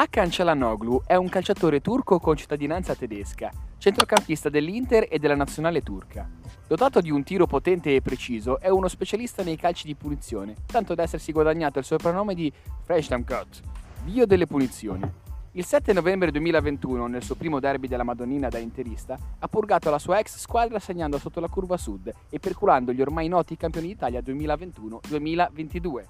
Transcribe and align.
Hakan 0.00 0.30
Çalhanoğlu 0.30 1.02
è 1.06 1.16
un 1.16 1.28
calciatore 1.28 1.80
turco 1.80 2.20
con 2.20 2.36
cittadinanza 2.36 2.94
tedesca, 2.94 3.50
centrocampista 3.78 4.48
dell'Inter 4.48 5.08
e 5.10 5.18
della 5.18 5.34
nazionale 5.34 5.80
turca. 5.82 6.30
Dotato 6.68 7.00
di 7.00 7.10
un 7.10 7.24
tiro 7.24 7.48
potente 7.48 7.92
e 7.92 8.00
preciso, 8.00 8.60
è 8.60 8.68
uno 8.68 8.86
specialista 8.86 9.42
nei 9.42 9.56
calci 9.56 9.88
di 9.88 9.96
punizione, 9.96 10.54
tanto 10.66 10.94
da 10.94 11.02
essersi 11.02 11.32
guadagnato 11.32 11.80
il 11.80 11.84
soprannome 11.84 12.36
di 12.36 12.52
Freistamkot, 12.84 13.60
dio 14.04 14.24
delle 14.24 14.46
punizioni. 14.46 15.02
Il 15.52 15.64
7 15.64 15.92
novembre 15.92 16.30
2021, 16.30 17.08
nel 17.08 17.24
suo 17.24 17.34
primo 17.34 17.58
derby 17.58 17.88
della 17.88 18.04
Madonnina 18.04 18.48
da 18.48 18.58
interista, 18.58 19.18
ha 19.40 19.48
purgato 19.48 19.90
la 19.90 19.98
sua 19.98 20.20
ex 20.20 20.38
squadra 20.38 20.78
segnando 20.78 21.18
sotto 21.18 21.40
la 21.40 21.48
curva 21.48 21.76
sud 21.76 22.12
e 22.30 22.38
perculando 22.38 22.92
gli 22.92 23.00
ormai 23.00 23.26
noti 23.26 23.56
campioni 23.56 23.88
d'Italia 23.88 24.20
2021-2022. 24.20 26.04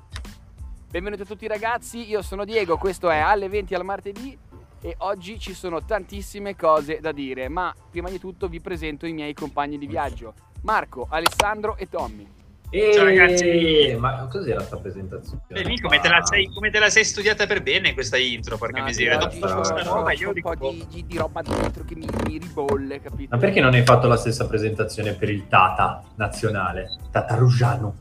Benvenuti 0.91 1.21
a 1.21 1.27
tutti 1.27 1.47
ragazzi, 1.47 2.09
io 2.09 2.23
sono 2.23 2.47
Diego, 2.47 2.79
questo 2.79 3.11
è 3.11 3.19
Alle 3.19 3.51
20 3.51 3.75
al 3.75 3.85
martedì 3.85 4.37
e 4.81 4.95
oggi 5.01 5.39
ci 5.39 5.53
sono 5.53 5.85
tantissime 5.85 6.57
cose 6.57 7.01
da 7.03 7.13
dire, 7.13 7.51
ma 7.51 7.75
prima 7.91 8.09
di 8.09 8.19
tutto 8.19 8.49
vi 8.49 8.59
presento 8.59 9.05
i 9.05 9.13
miei 9.13 9.35
compagni 9.35 9.77
di 9.77 9.87
viaggio, 9.87 10.33
Marco, 10.63 11.07
Alessandro 11.11 11.77
e 11.77 11.91
Tommy. 11.91 12.27
E... 12.71 12.93
Ciao 12.95 13.05
ragazzi! 13.05 13.97
Ma 13.99 14.27
cos'era 14.31 14.61
sta 14.61 14.79
presentazione? 14.79 15.43
Beh, 15.49 15.81
come, 15.83 16.01
te 16.01 16.09
sei, 16.23 16.51
come, 16.55 16.71
te 16.71 16.79
la 16.79 16.89
sei, 16.89 17.05
studiata 17.05 17.47
per 17.47 17.63
bene 17.63 17.93
questa 17.93 18.17
intro? 18.17 18.57
Porca 18.57 18.81
no, 18.81 18.87
miseria. 18.87 19.19
Dopo 19.19 19.39
questa 19.39 19.83
roba 19.83 20.13
io 20.13 20.33
dico... 20.33 20.49
un 20.49 20.57
po' 20.57 20.75
di, 20.89 21.05
di, 21.07 21.19
roba 21.19 21.43
dentro 21.43 21.85
che 21.85 21.97
mi, 21.97 22.07
mi, 22.25 22.39
ribolle, 22.39 23.01
capito? 23.03 23.35
Ma 23.35 23.41
perché 23.41 23.61
non 23.61 23.75
hai 23.75 23.85
fatto 23.85 24.07
la 24.07 24.17
stessa 24.17 24.47
presentazione 24.47 25.13
per 25.13 25.29
il 25.29 25.49
Tata 25.49 26.03
nazionale? 26.17 26.89
Tata 27.11 27.37
Rugiano. 27.37 27.97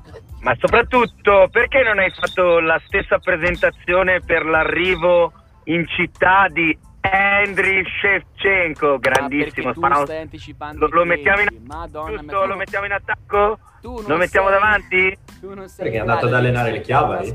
Ma 0.48 0.56
soprattutto, 0.58 1.50
perché 1.52 1.84
non 1.84 2.00
hai 2.00 2.10
fatto 2.10 2.62
la 2.62 2.80
stessa 2.86 3.20
presentazione 3.20 4.22
per 4.22 4.46
l'arrivo 4.46 5.34
in 5.66 5.86
città 5.88 6.48
di 6.50 6.78
Andriy 7.02 7.84
Shevchenko, 7.84 8.98
grandissimo. 8.98 9.74
Anticipando 9.78 10.88
lo, 10.88 11.00
lo, 11.00 11.04
mettiamo 11.04 11.42
in, 11.42 11.66
Madonna, 11.66 12.18
giusto, 12.18 12.46
lo 12.46 12.56
mettiamo 12.56 12.86
in 12.86 12.94
attacco? 12.94 13.60
lo 13.82 14.16
mettiamo 14.16 14.48
sei, 14.48 14.58
davanti? 14.58 15.18
Tu 15.42 15.54
non 15.54 15.68
sei 15.68 15.84
Perché 15.84 15.98
è 15.98 16.00
andato 16.00 16.28
ad 16.28 16.34
allenare 16.34 16.72
le 16.72 16.80
chiavari. 16.80 17.34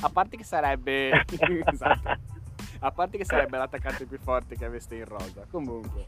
A 0.00 0.08
parte 0.08 0.38
che 0.38 0.44
sarebbe 0.44 1.10
esatto. 1.70 2.18
A 2.80 2.90
parte 2.90 3.18
che 3.18 3.26
sarebbe 3.26 3.58
l'attaccante 3.58 4.06
più 4.06 4.18
forte 4.18 4.56
che 4.56 4.64
aveste 4.64 4.94
in 4.94 5.04
rosa. 5.04 5.44
Comunque. 5.50 6.06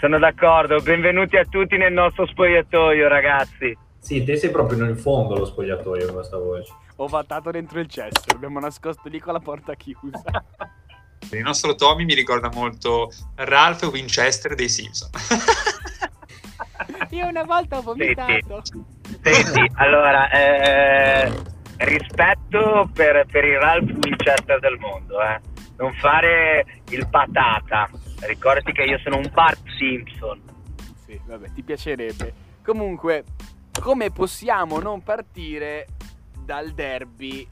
Sono 0.00 0.18
d'accordo, 0.18 0.80
benvenuti 0.80 1.36
a 1.36 1.44
tutti 1.44 1.76
nel 1.76 1.92
nostro 1.92 2.26
spogliatoio, 2.26 3.06
ragazzi. 3.06 3.83
Sì, 4.04 4.22
te 4.22 4.36
sei 4.36 4.50
proprio 4.50 4.84
nel 4.84 4.98
fondo 4.98 5.34
lo 5.34 5.46
spogliatoio 5.46 6.04
con 6.04 6.16
questa 6.16 6.36
voce. 6.36 6.70
Ho 6.96 7.06
vattato 7.06 7.50
dentro 7.50 7.80
il 7.80 7.88
cesso, 7.88 8.24
abbiamo 8.34 8.60
nascosto 8.60 9.08
lì 9.08 9.18
con 9.18 9.32
la 9.32 9.40
porta 9.40 9.74
chiusa. 9.74 10.44
Il 11.32 11.40
nostro 11.40 11.74
Tommy 11.74 12.04
mi 12.04 12.12
ricorda 12.12 12.50
molto 12.52 13.10
Ralph 13.36 13.82
Winchester 13.84 14.54
dei 14.54 14.68
Simpson. 14.68 15.08
Io 17.10 17.26
una 17.26 17.44
volta 17.44 17.78
ho 17.78 17.80
vomitato. 17.80 18.60
Senti, 19.22 19.70
allora, 19.76 20.30
eh, 20.30 21.32
rispetto 21.78 22.90
per, 22.92 23.24
per, 23.30 23.44
il 23.46 23.58
Ralph 23.58 23.88
Winchester 23.88 24.60
del 24.60 24.76
mondo, 24.78 25.22
eh. 25.22 25.40
Non 25.78 25.94
fare 25.94 26.82
il 26.90 27.08
patata. 27.08 27.88
Ricordati 28.20 28.72
che 28.72 28.82
io 28.82 28.98
sono 28.98 29.16
un 29.16 29.30
Bart 29.32 29.62
Simpson. 29.78 30.42
Sì, 31.06 31.18
vabbè, 31.24 31.52
ti 31.54 31.62
piacerebbe. 31.62 32.34
Comunque, 32.62 33.24
come 33.80 34.10
possiamo 34.10 34.78
non 34.78 35.02
partire 35.02 35.86
dal 36.44 36.72
derby 36.72 37.46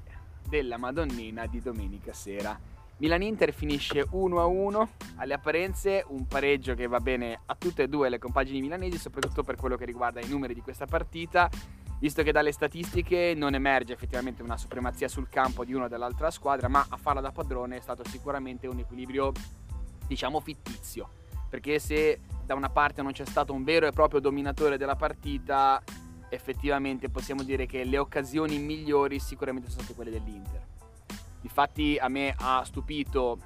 della 0.48 0.76
Madonnina 0.76 1.46
di 1.46 1.60
domenica 1.60 2.12
sera? 2.12 2.58
Milan-Inter 2.98 3.52
finisce 3.52 4.06
1-1, 4.12 4.88
alle 5.16 5.34
apparenze 5.34 6.04
un 6.06 6.26
pareggio 6.26 6.74
che 6.74 6.86
va 6.86 7.00
bene 7.00 7.40
a 7.46 7.56
tutte 7.56 7.82
e 7.82 7.88
due 7.88 8.08
le 8.08 8.18
compagini 8.18 8.60
milanesi, 8.60 8.96
soprattutto 8.96 9.42
per 9.42 9.56
quello 9.56 9.76
che 9.76 9.84
riguarda 9.84 10.20
i 10.20 10.28
numeri 10.28 10.54
di 10.54 10.60
questa 10.60 10.86
partita, 10.86 11.50
visto 11.98 12.22
che 12.22 12.30
dalle 12.30 12.52
statistiche 12.52 13.34
non 13.36 13.54
emerge 13.54 13.92
effettivamente 13.92 14.42
una 14.42 14.56
supremazia 14.56 15.08
sul 15.08 15.28
campo 15.28 15.64
di 15.64 15.74
una 15.74 15.86
o 15.86 15.88
dell'altra 15.88 16.30
squadra, 16.30 16.68
ma 16.68 16.86
a 16.88 16.96
farla 16.96 17.20
da 17.20 17.32
padrone 17.32 17.78
è 17.78 17.80
stato 17.80 18.04
sicuramente 18.06 18.68
un 18.68 18.78
equilibrio, 18.78 19.32
diciamo, 20.06 20.38
fittizio, 20.38 21.08
perché 21.50 21.80
se 21.80 22.20
da 22.44 22.54
una 22.54 22.70
parte 22.70 23.02
non 23.02 23.10
c'è 23.10 23.26
stato 23.26 23.52
un 23.52 23.64
vero 23.64 23.86
e 23.86 23.90
proprio 23.90 24.20
dominatore 24.20 24.76
della 24.78 24.96
partita, 24.96 25.82
effettivamente 26.32 27.10
possiamo 27.10 27.42
dire 27.42 27.66
che 27.66 27.84
le 27.84 27.98
occasioni 27.98 28.58
migliori 28.58 29.18
sicuramente 29.18 29.68
sono 29.68 29.82
state 29.82 29.94
quelle 29.94 30.10
dell'Inter. 30.10 30.60
Infatti 31.42 31.98
a 32.00 32.08
me 32.08 32.34
ha 32.36 32.62
stupito, 32.64 33.38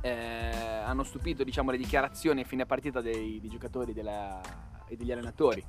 eh, 0.00 0.50
hanno 0.84 1.02
stupito 1.02 1.44
diciamo, 1.44 1.70
le 1.70 1.76
dichiarazioni 1.76 2.40
a 2.40 2.44
fine 2.44 2.64
partita 2.64 3.00
dei, 3.00 3.38
dei 3.38 3.50
giocatori 3.50 3.92
della, 3.92 4.40
e 4.86 4.96
degli 4.96 5.12
allenatori 5.12 5.62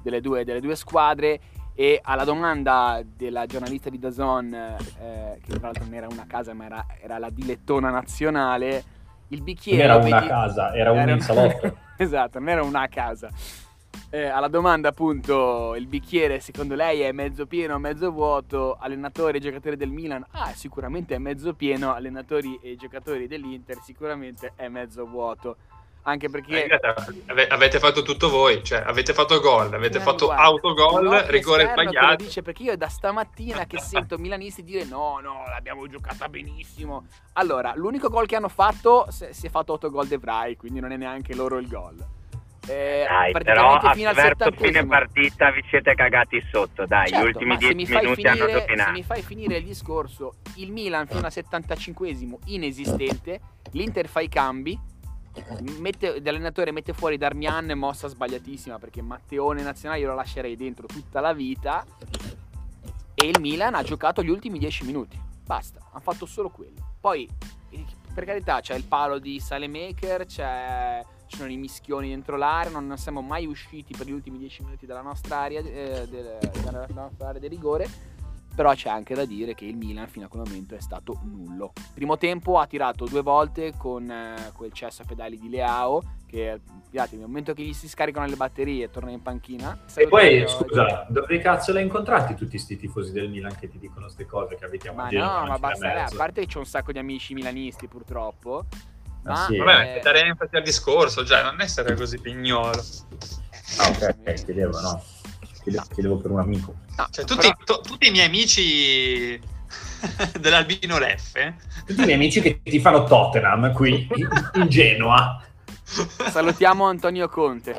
delle 0.00 0.20
due, 0.20 0.44
delle 0.44 0.60
due, 0.60 0.74
squadre. 0.74 1.40
E 1.74 2.00
alla 2.02 2.24
domanda 2.24 3.00
della 3.04 3.46
giornalista 3.46 3.88
di 3.88 3.98
Dazon, 3.98 4.52
eh, 4.52 5.38
che 5.40 5.48
tra 5.48 5.60
l'altro 5.60 5.84
non 5.84 5.94
era 5.94 6.08
una 6.10 6.26
casa 6.26 6.52
ma 6.52 6.64
era, 6.64 6.86
era 7.00 7.18
la 7.18 7.30
dilettona 7.30 7.90
nazionale, 7.90 8.82
il 9.28 9.42
bicchiere... 9.42 9.86
Non 9.86 9.96
era 9.96 10.06
una 10.06 10.16
vedi... 10.16 10.28
casa, 10.28 10.74
era, 10.74 10.94
era 10.94 11.12
un 11.12 11.20
salotto. 11.20 11.76
esatto, 11.96 12.38
non 12.40 12.48
era 12.48 12.62
una 12.64 12.88
casa 12.88 13.30
eh, 14.10 14.26
alla 14.26 14.48
domanda 14.48 14.88
appunto 14.88 15.74
il 15.74 15.86
bicchiere 15.86 16.40
secondo 16.40 16.74
lei 16.74 17.00
è 17.00 17.12
mezzo 17.12 17.46
pieno 17.46 17.74
o 17.74 17.78
mezzo 17.78 18.10
vuoto, 18.10 18.76
allenatori 18.80 19.36
e 19.36 19.40
giocatori 19.40 19.76
del 19.76 19.90
Milan, 19.90 20.24
ah 20.30 20.52
sicuramente 20.54 21.14
è 21.14 21.18
mezzo 21.18 21.52
pieno, 21.54 21.92
allenatori 21.92 22.58
e 22.62 22.76
giocatori 22.76 23.26
dell'Inter 23.26 23.78
sicuramente 23.82 24.52
è 24.56 24.68
mezzo 24.68 25.06
vuoto. 25.06 25.56
Anche 26.02 26.30
perché 26.30 26.64
eh, 26.64 27.46
avete 27.50 27.78
fatto 27.78 28.00
tutto 28.00 28.30
voi, 28.30 28.64
cioè 28.64 28.82
avete 28.86 29.12
fatto 29.12 29.40
gol, 29.40 29.74
avete 29.74 30.00
fatto 30.00 30.26
guarda, 30.26 30.42
autogol, 30.44 31.08
rigore 31.26 31.68
sbagliato. 31.70 32.24
Dice 32.24 32.40
perché 32.40 32.62
io 32.62 32.72
è 32.72 32.76
da 32.78 32.88
stamattina 32.88 33.66
che 33.66 33.78
sento 33.78 34.16
milanisti 34.18 34.64
dire 34.64 34.84
no, 34.84 35.18
no, 35.20 35.44
l'abbiamo 35.48 35.86
giocata 35.86 36.26
benissimo. 36.30 37.04
Allora, 37.34 37.74
l'unico 37.76 38.08
gol 38.08 38.26
che 38.26 38.36
hanno 38.36 38.48
fatto 38.48 39.06
si 39.10 39.46
è 39.46 39.50
fatto 39.50 39.72
autogol 39.72 40.06
De 40.06 40.16
Vrij, 40.16 40.56
quindi 40.56 40.80
non 40.80 40.92
è 40.92 40.96
neanche 40.96 41.34
loro 41.34 41.58
il 41.58 41.68
gol. 41.68 42.16
Eh, 42.68 43.06
dai, 43.08 43.32
però 43.32 43.80
fino 43.92 44.12
verso 44.12 44.50
fine 44.52 44.84
partita 44.86 45.50
vi 45.50 45.64
siete 45.70 45.94
cagati 45.94 46.42
sotto, 46.50 46.84
dai, 46.84 47.08
certo, 47.08 47.24
gli 47.24 47.28
ultimi 47.28 47.56
10 47.56 47.74
minuti 47.74 48.14
finire, 48.14 48.28
hanno 48.28 48.58
dominato. 48.60 48.90
Se 48.90 48.96
mi 48.96 49.02
fai 49.02 49.22
finire 49.22 49.56
il 49.56 49.64
discorso, 49.64 50.34
il 50.56 50.70
Milan 50.70 51.06
fino 51.06 51.24
al 51.24 51.32
75esimo 51.32 52.38
inesistente, 52.46 53.40
l'Inter 53.72 54.06
fa 54.06 54.20
i 54.20 54.28
cambi, 54.28 54.78
mette, 55.78 56.20
l'allenatore 56.20 56.70
mette 56.70 56.92
fuori 56.92 57.16
Darmian, 57.16 57.72
mossa 57.74 58.06
sbagliatissima 58.06 58.78
perché 58.78 59.00
Matteone 59.00 59.62
nazionale 59.62 60.00
io 60.00 60.08
lo 60.08 60.14
lascerei 60.14 60.56
dentro 60.56 60.86
tutta 60.86 61.20
la 61.20 61.32
vita 61.32 61.84
e 63.14 63.26
il 63.26 63.40
Milan 63.40 63.74
ha 63.74 63.82
giocato 63.82 64.22
gli 64.22 64.28
ultimi 64.28 64.58
10 64.58 64.84
minuti, 64.84 65.18
basta, 65.44 65.80
ha 65.92 66.00
fatto 66.00 66.26
solo 66.26 66.50
quello. 66.50 66.96
Poi, 67.00 67.26
per 68.12 68.24
carità, 68.24 68.60
c'è 68.60 68.74
il 68.74 68.84
palo 68.84 69.18
di 69.18 69.40
Salemaker, 69.40 70.26
c'è 70.26 71.02
ci 71.28 71.36
sono 71.36 71.50
i 71.50 71.56
mischioni 71.56 72.08
dentro 72.08 72.36
l'area, 72.36 72.78
non 72.78 72.96
siamo 72.96 73.20
mai 73.20 73.46
usciti 73.46 73.94
per 73.96 74.06
gli 74.06 74.12
ultimi 74.12 74.38
10 74.38 74.64
minuti 74.64 74.86
dalla 74.86 75.02
nostra 75.02 75.38
area, 75.38 75.60
eh, 75.60 76.08
del, 76.08 76.38
dalla 76.64 76.86
nostra 76.92 77.28
area 77.28 77.40
di 77.40 77.48
rigore, 77.48 77.86
però 78.58 78.74
c'è 78.74 78.88
anche 78.88 79.14
da 79.14 79.24
dire 79.24 79.54
che 79.54 79.66
il 79.66 79.76
Milan 79.76 80.08
fino 80.08 80.26
a 80.26 80.28
quel 80.28 80.42
momento 80.44 80.74
è 80.74 80.80
stato 80.80 81.20
nullo. 81.22 81.72
Primo 81.94 82.18
tempo 82.18 82.58
ha 82.58 82.66
tirato 82.66 83.04
due 83.04 83.22
volte 83.22 83.74
con 83.76 84.10
eh, 84.10 84.50
quel 84.52 84.72
cesso 84.72 85.02
a 85.02 85.04
pedali 85.04 85.38
di 85.38 85.48
Leao, 85.48 86.02
che 86.26 86.60
nel 86.90 87.20
momento 87.20 87.52
che 87.52 87.62
gli 87.62 87.72
si 87.72 87.88
scaricano 87.88 88.26
le 88.26 88.34
batterie 88.34 88.90
torna 88.90 89.10
in 89.10 89.22
panchina. 89.22 89.84
E 89.94 90.08
poi, 90.08 90.44
scusa, 90.48 91.06
dove 91.08 91.38
cazzo 91.38 91.72
l'hai 91.72 91.84
incontrati 91.84 92.34
tutti 92.34 92.50
questi 92.50 92.76
tifosi 92.76 93.12
del 93.12 93.28
Milan 93.28 93.54
che 93.56 93.68
ti 93.68 93.78
dicono 93.78 94.06
queste 94.06 94.26
cose 94.26 94.56
che 94.56 94.64
abitiamo 94.64 94.96
ma 94.96 95.06
a 95.06 95.08
Genova? 95.08 95.40
No, 95.40 95.46
ma 95.46 95.58
basta, 95.58 96.04
a 96.06 96.10
parte 96.16 96.40
che 96.40 96.46
c'è 96.48 96.58
un 96.58 96.66
sacco 96.66 96.90
di 96.90 96.98
amici 96.98 97.34
milanisti 97.34 97.86
purtroppo, 97.86 98.64
ma, 99.22 99.32
ah, 99.32 99.46
sì. 99.46 99.56
Vabbè, 99.56 100.00
dare 100.02 100.22
enfasi 100.24 100.56
al 100.56 100.62
discorso, 100.62 101.24
cioè, 101.24 101.42
non 101.42 101.60
essere 101.60 101.94
così 101.94 102.18
pignolo. 102.18 102.82
Ah, 103.78 103.88
ok, 103.88 104.44
chiedevo, 104.44 104.80
no. 104.80 105.02
Chiedevo, 105.62 105.84
chiedevo 105.92 106.16
per 106.18 106.30
un 106.30 106.40
amico. 106.40 106.74
No, 106.96 107.06
cioè, 107.10 107.24
tutti, 107.24 107.48
però... 107.48 107.56
to, 107.64 107.80
tutti 107.80 108.08
i 108.08 108.10
miei 108.10 108.26
amici 108.26 109.40
dell'Albino 110.40 110.98
Leffe. 110.98 111.56
Tutti 111.86 112.00
i 112.00 112.04
miei 112.04 112.14
amici 112.14 112.40
che 112.40 112.60
ti 112.62 112.80
fanno 112.80 113.04
Tottenham 113.04 113.72
qui 113.72 114.08
in, 114.14 114.50
in 114.54 114.68
Genoa. 114.68 115.42
Salutiamo 115.84 116.86
Antonio 116.86 117.28
Conte. 117.28 117.74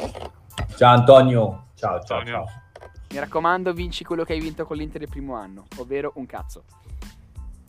Ciao 0.76 0.94
Antonio. 0.96 1.68
Ciao, 1.76 2.04
ciao, 2.04 2.18
Antonio. 2.18 2.46
ciao. 2.46 2.68
Mi 3.12 3.18
raccomando, 3.18 3.74
vinci 3.74 4.04
quello 4.04 4.24
che 4.24 4.34
hai 4.34 4.40
vinto 4.40 4.66
con 4.66 4.78
l'Inter 4.78 5.02
il 5.02 5.10
primo 5.10 5.36
anno, 5.36 5.66
ovvero 5.78 6.12
un 6.16 6.28
cazzo. 6.28 6.64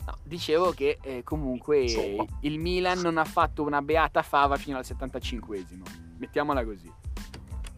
No, 0.05 0.17
dicevo 0.23 0.71
che 0.71 0.97
eh, 1.01 1.23
comunque 1.23 1.81
Insomma. 1.81 2.25
il 2.41 2.59
Milan 2.59 2.99
non 2.99 3.17
ha 3.17 3.25
fatto 3.25 3.63
una 3.63 3.81
beata 3.81 4.21
fava 4.21 4.57
fino 4.57 4.77
al 4.77 4.85
75esimo. 4.85 5.83
Mettiamola 6.17 6.63
così. 6.65 6.91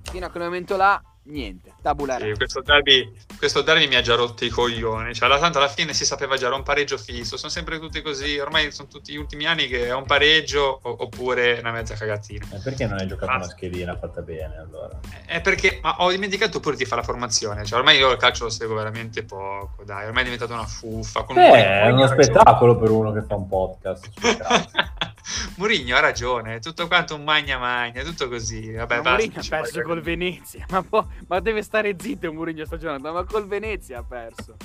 Fino 0.04 0.26
a 0.26 0.30
quel 0.30 0.44
momento 0.44 0.76
là 0.76 1.02
niente, 1.26 1.74
tabula 1.82 2.18
sì, 2.20 2.34
questo, 2.36 2.62
derby, 2.62 3.12
questo 3.38 3.62
derby 3.62 3.88
mi 3.88 3.96
ha 3.96 4.02
già 4.02 4.16
rotto 4.16 4.46
i 4.46 4.50
coglioni. 4.50 5.14
Cioè, 5.14 5.28
alla, 5.28 5.40
tanto 5.40 5.58
alla 5.58 5.68
fine 5.68 5.94
si 5.94 6.06
sapeva 6.06 6.36
già, 6.38 6.48
era 6.48 6.56
un 6.56 6.64
pareggio 6.64 6.98
fisso. 6.98 7.38
Sono 7.38 7.52
sempre 7.52 7.80
tutti 7.80 8.02
così. 8.02 8.38
Ormai 8.38 8.72
sono 8.72 8.88
tutti 8.88 9.14
gli 9.14 9.18
ultimi 9.18 9.46
anni 9.46 9.68
che 9.68 9.88
è 9.88 9.94
un 9.94 10.06
pareggio 10.06 10.80
oppure 10.82 11.60
una 11.60 11.72
mezza 11.72 11.96
cagatina. 11.96 12.48
E 12.52 12.60
perché 12.64 12.86
non 12.88 13.00
hai 13.00 13.08
giocato 13.08 13.32
ah. 13.32 13.36
una 13.36 13.48
schedina 13.48 13.98
fatta 13.98 14.22
bene 14.22 14.58
allora? 14.58 15.00
È 15.26 15.42
perché, 15.42 15.80
ma 15.82 15.96
ho 16.00 16.12
dimenticato 16.12 16.60
pure 16.60 16.76
di 16.76 16.86
fare 16.86 17.02
la 17.02 17.08
formazione. 17.08 17.66
Cioè, 17.66 17.80
ormai 17.80 17.98
io 17.98 18.12
il 18.12 18.18
calcio 18.18 18.46
lo 18.46 18.50
seguo 18.50 18.76
veramente 18.76 19.24
poco. 19.24 19.84
Dai, 19.84 20.06
ormai 20.06 20.22
è 20.22 20.26
diventata 20.26 20.54
una 20.54 20.68
fuffa. 20.68 21.24
Con 21.24 21.36
Beh, 21.36 21.82
è 21.82 21.90
uno 21.90 22.08
spettacolo 22.08 22.78
per 22.78 22.90
uno 22.90 23.12
che 23.12 23.22
fa 23.22 23.36
un 23.36 23.48
podcast. 23.48 24.10
Murigno 25.58 25.96
ha 25.96 26.00
ragione, 26.00 26.60
tutto 26.60 26.88
quanto 26.88 27.16
un 27.16 27.24
magna 27.24 27.58
magna, 27.58 28.04
tutto 28.04 28.28
così. 28.28 28.72
Vabbè, 28.72 29.02
ma 29.02 29.12
Murigno 29.12 29.40
ha 29.40 29.46
perso 29.48 29.82
col 29.82 30.02
Venezia, 30.02 30.66
ma, 30.70 30.82
po- 30.84 31.08
ma, 31.28 31.40
deve 31.40 31.62
stare 31.62 31.96
zitto 31.98 32.32
Murigno 32.32 32.66
sta 32.66 32.78
giocando, 32.78 33.12
ma 33.12 33.24
col 33.24 33.48
Venezia 33.48 34.00
ha 34.00 34.04
perso. 34.04 34.56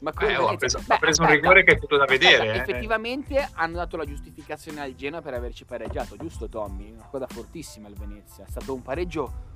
Ma 0.00 0.12
eh, 0.20 0.36
oh, 0.36 0.48
ha 0.48 0.56
preso, 0.56 0.82
Beh, 0.86 0.94
ha 0.94 0.98
preso 0.98 1.22
un 1.22 1.28
rigore 1.28 1.62
che 1.62 1.74
è 1.74 1.78
tutto 1.78 1.98
da 1.98 2.06
vedere. 2.06 2.36
Aspetta, 2.36 2.52
eh. 2.52 2.58
Effettivamente 2.58 3.48
hanno 3.52 3.76
dato 3.76 3.98
la 3.98 4.06
giustificazione 4.06 4.80
al 4.80 4.94
Genoa 4.94 5.20
per 5.20 5.34
averci 5.34 5.64
pareggiato, 5.66 6.16
giusto 6.16 6.48
Tommy? 6.48 6.90
Una 6.90 7.06
cosa 7.10 7.26
fortissima 7.28 7.86
il 7.88 7.94
Venezia, 7.94 8.44
è 8.44 8.50
stato 8.50 8.72
un 8.72 8.82
pareggio 8.82 9.48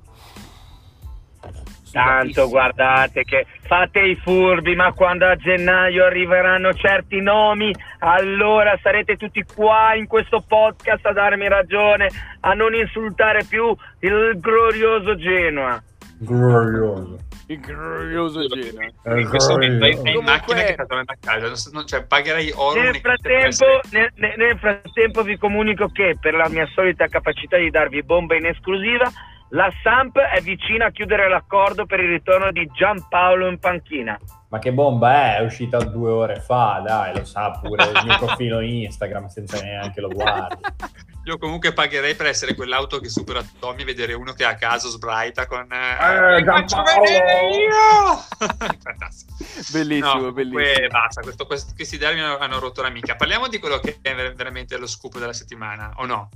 Tanto 1.95 2.49
guardate 2.49 3.23
che 3.23 3.45
fate 3.61 4.01
i 4.01 4.15
furbi, 4.17 4.75
ma 4.75 4.91
quando 4.91 5.25
a 5.27 5.37
gennaio 5.37 6.03
arriveranno 6.03 6.73
certi 6.73 7.21
nomi, 7.21 7.73
allora 7.99 8.77
sarete 8.83 9.15
tutti 9.15 9.41
qua 9.43 9.95
in 9.95 10.05
questo 10.05 10.43
podcast 10.45 11.05
a 11.05 11.13
darmi 11.13 11.47
ragione, 11.47 12.09
a 12.41 12.53
non 12.53 12.75
insultare 12.75 13.45
più 13.45 13.73
il 13.99 14.37
glorioso 14.41 15.15
Genoa. 15.15 15.81
Glorioso. 16.17 17.19
Il 17.47 17.59
glorioso 17.61 18.45
Genoa. 18.45 19.17
In 19.17 19.29
questo 19.29 19.53
momento 19.53 19.85
in 19.85 20.21
macchina 20.21 20.63
che 20.63 20.73
sta 20.73 20.85
tornando 20.85 21.13
a 21.13 21.17
casa, 21.17 21.69
non, 21.71 21.87
cioè 21.87 22.03
pagherai 22.03 22.51
oro. 22.55 22.81
Nel 22.81 22.99
frattempo, 22.99 23.79
nel, 23.91 24.11
nel 24.15 24.57
frattempo 24.59 25.23
vi 25.23 25.37
comunico 25.37 25.87
che 25.87 26.17
per 26.19 26.33
la 26.33 26.49
mia 26.49 26.67
solita 26.73 27.07
capacità 27.07 27.55
di 27.55 27.69
darvi 27.69 28.03
bomba 28.03 28.35
in 28.35 28.47
esclusiva 28.47 29.09
la 29.49 29.71
Samp 29.83 30.17
è 30.17 30.41
vicina 30.41 30.87
a 30.87 30.91
chiudere 30.91 31.29
l'accordo 31.29 31.85
per 31.85 31.99
il 31.99 32.09
ritorno 32.09 32.51
di 32.51 32.69
Giampaolo 32.73 33.47
in 33.47 33.59
panchina. 33.59 34.19
Ma 34.49 34.59
che 34.59 34.71
bomba 34.71 35.13
è? 35.13 35.37
È 35.37 35.43
uscita 35.43 35.77
due 35.79 36.09
ore 36.09 36.39
fa, 36.39 36.81
dai, 36.83 37.15
lo 37.15 37.25
sa 37.25 37.51
pure 37.51 37.83
il 37.83 38.01
mio 38.05 38.17
profilo 38.25 38.61
Instagram 38.61 39.27
senza 39.27 39.61
neanche 39.61 40.01
lo 40.01 40.09
guardi. 40.09 40.61
Io 41.25 41.39
comunque 41.39 41.73
pagherei 41.73 42.13
per 42.13 42.27
essere 42.27 42.53
quell'auto 42.53 42.99
che 42.99 43.09
supera 43.09 43.43
Tommy 43.59 43.81
e 43.81 43.85
vedere 43.85 44.13
uno 44.13 44.33
che 44.33 44.45
a 44.45 44.53
caso 44.53 44.89
sbraita 44.89 45.47
con... 45.47 45.67
Eh, 45.71 46.37
eh 46.37 46.43
faccio 46.43 46.83
vedere 46.83 47.49
io! 47.49 48.21
bellissimo, 49.73 50.21
no, 50.21 50.31
bellissimo. 50.31 50.87
basta, 50.87 51.21
questo, 51.21 51.47
questi 51.47 51.97
derby 51.97 52.19
hanno, 52.19 52.37
hanno 52.37 52.59
rotto 52.59 52.83
la 52.83 52.89
mica. 52.89 53.15
Parliamo 53.15 53.47
di 53.47 53.57
quello 53.57 53.79
che 53.79 53.97
è 54.03 54.13
veramente 54.35 54.77
lo 54.77 54.85
scoop 54.85 55.17
della 55.17 55.33
settimana, 55.33 55.93
o 55.95 56.05
no? 56.05 56.29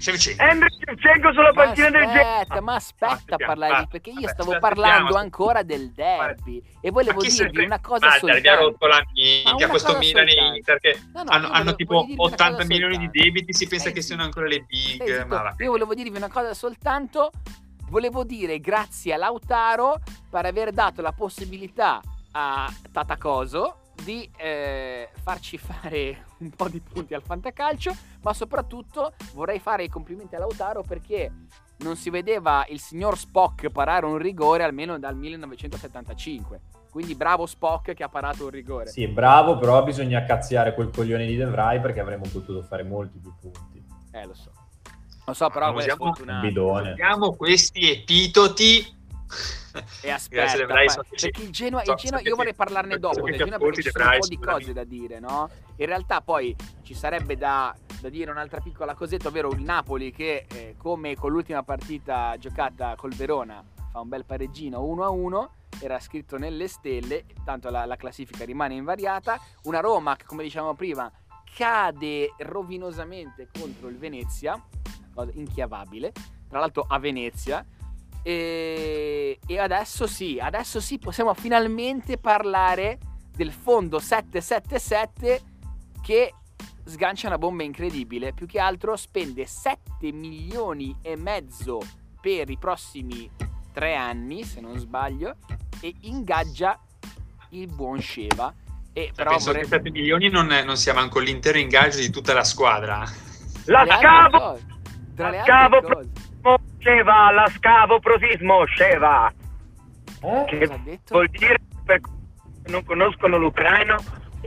Shevchenko. 0.00 0.42
Henry 0.42 0.68
Shevchenko 0.70 1.32
sulla 1.32 1.52
panchina 1.52 1.90
del 1.90 2.06
Genoa. 2.06 2.60
Ma 2.60 2.74
aspetta 2.74 3.34
a 3.34 3.44
parlare 3.44 3.80
di 3.80 3.86
perché 3.88 4.10
io 4.10 4.28
stavo 4.28 4.58
parlando 4.58 5.16
ancora 5.16 5.62
del 5.62 5.92
derby 5.92 6.62
e 6.80 6.90
volevo 6.90 7.20
dirvi 7.20 7.64
una 7.64 7.80
cosa 7.80 8.06
ma 8.06 8.12
soltanto. 8.14 8.50
Ma 8.50 8.56
rotto 8.56 8.86
la 8.86 9.04
minchia 9.12 9.68
questo 9.68 9.98
Milan 9.98 10.28
e 10.28 10.56
Inter 10.56 10.80
che 10.80 10.98
no, 11.12 11.22
no, 11.22 11.30
hanno, 11.30 11.48
volevo, 11.48 11.74
tipo 11.74 12.06
80 12.16 12.64
milioni 12.64 12.94
soltanto. 12.94 13.12
di 13.12 13.22
debiti, 13.22 13.52
si 13.52 13.68
pensa 13.68 13.90
eh, 13.90 13.92
che 13.92 14.00
siano 14.00 14.22
ancora 14.22 14.46
le 14.46 14.64
big. 14.66 15.26
Ma 15.26 15.54
io 15.58 15.70
volevo 15.70 15.94
dirvi 15.94 16.16
una 16.16 16.30
cosa 16.30 16.54
soltanto. 16.54 17.30
Volevo 17.90 18.22
dire 18.22 18.60
grazie 18.60 19.14
a 19.14 19.16
Lautaro 19.16 20.00
per 20.30 20.46
aver 20.46 20.70
dato 20.70 21.02
la 21.02 21.12
possibilità 21.12 22.00
a 22.32 22.72
Tatacoso 22.92 23.79
di 24.00 24.28
eh, 24.36 25.08
farci 25.22 25.58
fare 25.58 26.26
un 26.38 26.50
po' 26.50 26.68
di 26.68 26.80
punti 26.80 27.14
al 27.14 27.22
fantacalcio, 27.22 27.94
ma 28.22 28.32
soprattutto 28.32 29.12
vorrei 29.34 29.58
fare 29.58 29.84
i 29.84 29.88
complimenti 29.88 30.34
a 30.34 30.38
Lautaro 30.38 30.82
perché 30.82 31.30
non 31.78 31.96
si 31.96 32.10
vedeva 32.10 32.64
il 32.68 32.80
signor 32.80 33.16
Spock 33.16 33.70
parare 33.70 34.06
un 34.06 34.18
rigore 34.18 34.64
almeno 34.64 34.98
dal 34.98 35.16
1975. 35.16 36.60
Quindi 36.90 37.14
bravo 37.14 37.46
Spock 37.46 37.94
che 37.94 38.02
ha 38.02 38.08
parato 38.08 38.44
un 38.44 38.50
rigore. 38.50 38.88
Sì, 38.88 39.06
bravo, 39.06 39.56
però 39.58 39.82
bisogna 39.84 40.24
cazziare 40.24 40.74
quel 40.74 40.90
coglione 40.90 41.24
di 41.24 41.36
De 41.36 41.46
Vrij 41.46 41.80
perché 41.80 42.00
avremmo 42.00 42.24
potuto 42.30 42.62
fare 42.62 42.82
molti 42.82 43.18
più 43.18 43.32
punti. 43.40 43.84
Eh, 44.10 44.26
lo 44.26 44.34
so. 44.34 44.50
Lo 45.24 45.32
so, 45.34 45.48
però 45.50 45.72
usiamo, 45.72 46.06
un 46.06 46.40
bidone. 46.40 46.92
Usiamo 46.92 47.36
questi 47.36 47.88
epitoti 47.90 48.84
e 50.02 50.10
aspetta, 50.10 50.66
perché 51.08 51.42
il 51.42 51.50
Genoa, 51.50 51.82
il 51.82 51.94
Genoa 51.94 52.20
io 52.20 52.36
vorrei 52.36 52.54
parlarne 52.54 52.98
dopo 52.98 53.22
del 53.22 53.36
Genoa 53.36 53.58
perché 53.58 53.82
ci 53.82 53.90
sono 53.90 54.04
un 54.04 54.18
po' 54.18 54.26
di 54.26 54.38
cose 54.38 54.72
da 54.72 54.84
dire, 54.84 55.20
no? 55.20 55.48
In 55.76 55.86
realtà 55.86 56.20
poi 56.20 56.54
ci 56.82 56.94
sarebbe 56.94 57.36
da, 57.36 57.74
da 58.00 58.08
dire 58.08 58.30
un'altra 58.30 58.60
piccola 58.60 58.94
cosetta, 58.94 59.28
ovvero 59.28 59.50
il 59.52 59.62
Napoli 59.62 60.12
che 60.12 60.46
eh, 60.52 60.74
come 60.76 61.16
con 61.16 61.30
l'ultima 61.30 61.62
partita 61.62 62.36
giocata 62.38 62.94
col 62.96 63.14
Verona 63.14 63.64
fa 63.90 64.00
un 64.00 64.08
bel 64.08 64.24
pareggino 64.24 64.80
1-1 64.80 65.58
era 65.80 65.98
scritto 65.98 66.36
nelle 66.36 66.68
stelle, 66.68 67.24
tanto 67.44 67.70
la, 67.70 67.86
la, 67.86 67.96
classifica 67.96 68.44
rimane 68.44 68.74
invariata. 68.74 69.40
Una 69.64 69.80
Roma 69.80 70.16
che, 70.16 70.24
come 70.26 70.42
dicevamo 70.42 70.74
prima, 70.74 71.10
cade 71.54 72.34
rovinosamente 72.38 73.48
contro 73.52 73.88
il 73.88 73.96
Venezia, 73.96 74.62
cosa 75.14 75.30
inchiavabile, 75.34 76.12
tra 76.48 76.58
l'altro 76.58 76.84
a 76.86 76.98
Venezia. 76.98 77.64
E, 78.22 79.38
e 79.46 79.58
adesso 79.58 80.06
sì, 80.06 80.38
adesso 80.40 80.80
sì, 80.80 80.98
possiamo 80.98 81.32
finalmente 81.34 82.18
parlare 82.18 82.98
del 83.34 83.52
fondo 83.52 83.98
777 83.98 85.40
che 86.02 86.34
sgancia 86.84 87.28
una 87.28 87.38
bomba 87.38 87.62
incredibile. 87.62 88.32
Più 88.32 88.46
che 88.46 88.58
altro 88.58 88.96
spende 88.96 89.46
7 89.46 90.12
milioni 90.12 90.96
e 91.02 91.16
mezzo 91.16 91.80
per 92.20 92.50
i 92.50 92.58
prossimi 92.58 93.30
3 93.72 93.94
anni, 93.94 94.44
se 94.44 94.60
non 94.60 94.78
sbaglio, 94.78 95.36
e 95.80 95.94
ingaggia 96.02 96.78
il 97.50 97.72
buon 97.72 98.00
Sheva. 98.00 98.52
E 98.92 99.04
cioè, 99.06 99.12
però 99.14 99.30
penso 99.30 99.46
vorrei... 99.46 99.62
che 99.62 99.68
7 99.68 99.90
milioni 99.90 100.28
non, 100.28 100.46
non 100.46 100.76
sia 100.76 100.92
manco 100.92 101.20
l'intero 101.20 101.58
ingaggio 101.58 101.98
di 101.98 102.10
tutta 102.10 102.34
la 102.34 102.44
squadra. 102.44 103.04
La 103.66 103.86
scavo! 103.86 104.58
Tra 105.14 105.30
le 105.30 105.38
altre 105.38 105.82
cose 106.42 106.69
Sceva, 106.80 107.30
la 107.30 107.46
scavo 107.48 108.00
prosismo, 108.00 108.64
Sceva. 108.64 109.30
Eh? 110.22 110.44
Che 110.46 111.00
vuol 111.08 111.28
dire, 111.28 111.56
per 111.84 112.00
non 112.66 112.84
conoscono 112.84 113.36
l'ucraino, 113.36 113.96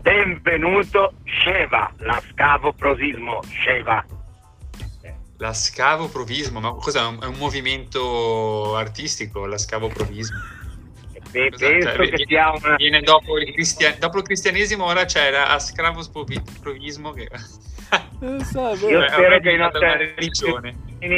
benvenuto 0.02 1.14
Sceva, 1.24 1.92
la 2.00 2.22
scavo 2.32 2.74
prosismo, 2.74 3.42
Sceva. 3.44 4.04
La 5.38 5.54
scavo 5.54 6.08
provismo, 6.10 6.60
ma 6.60 6.72
cos'è? 6.74 7.00
È 7.00 7.26
un 7.26 7.36
movimento 7.38 8.76
artistico, 8.76 9.46
la 9.46 9.58
scavo 9.58 9.90
provismo. 9.90 10.38
Beh, 11.32 11.50
penso 11.50 11.96
cioè, 11.96 12.10
che 12.10 12.26
sia 12.28 12.52
una... 12.52 12.76
Viene 12.76 13.02
dopo 13.02 13.40
il, 13.40 13.52
cristian... 13.54 13.96
dopo 14.00 14.18
il 14.18 14.24
cristianesimo, 14.24 14.86
ora 14.86 15.06
c'è 15.06 15.32
la 15.32 15.58
scavo 15.60 16.04
provismo 16.62 17.12
che... 17.12 17.28
so, 18.44 18.74
Io 18.88 19.08
spero 19.08 19.40
che, 19.40 19.52
i 19.52 19.58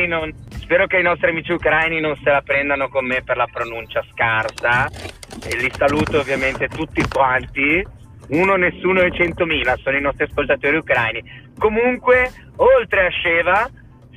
non... 0.07 0.34
spero 0.65 0.88
che 0.88 0.98
i 0.98 1.03
nostri 1.03 1.29
amici 1.29 1.51
ucraini 1.51 2.00
non 2.00 2.15
se 2.24 2.31
la 2.31 2.41
prendano 2.41 2.89
con 2.89 3.05
me 3.05 3.22
per 3.24 3.38
la 3.38 3.45
pronuncia 3.45 4.03
scarsa 4.12 4.88
e 4.88 5.55
li 5.57 5.72
saluto 5.72 6.19
ovviamente 6.19 6.67
tutti 6.67 7.07
quanti. 7.07 7.86
Uno, 8.29 8.55
nessuno 8.55 9.01
e 9.01 9.12
centomila 9.12 9.77
sono 9.77 9.95
i 9.95 10.01
nostri 10.01 10.24
ascoltatori 10.24 10.75
ucraini. 10.75 11.24
Comunque, 11.60 12.31
oltre 12.55 13.05
a 13.05 13.12
Sheva, 13.12 13.69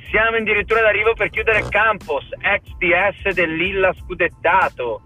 siamo 0.09 0.37
addirittura 0.37 0.81
d'arrivo 0.81 1.13
per 1.13 1.29
chiudere 1.29 1.63
Campos, 1.69 2.25
ex 2.41 2.63
DS 2.79 3.33
del 3.33 3.55
Lilla 3.55 3.93
scudettato. 3.93 5.01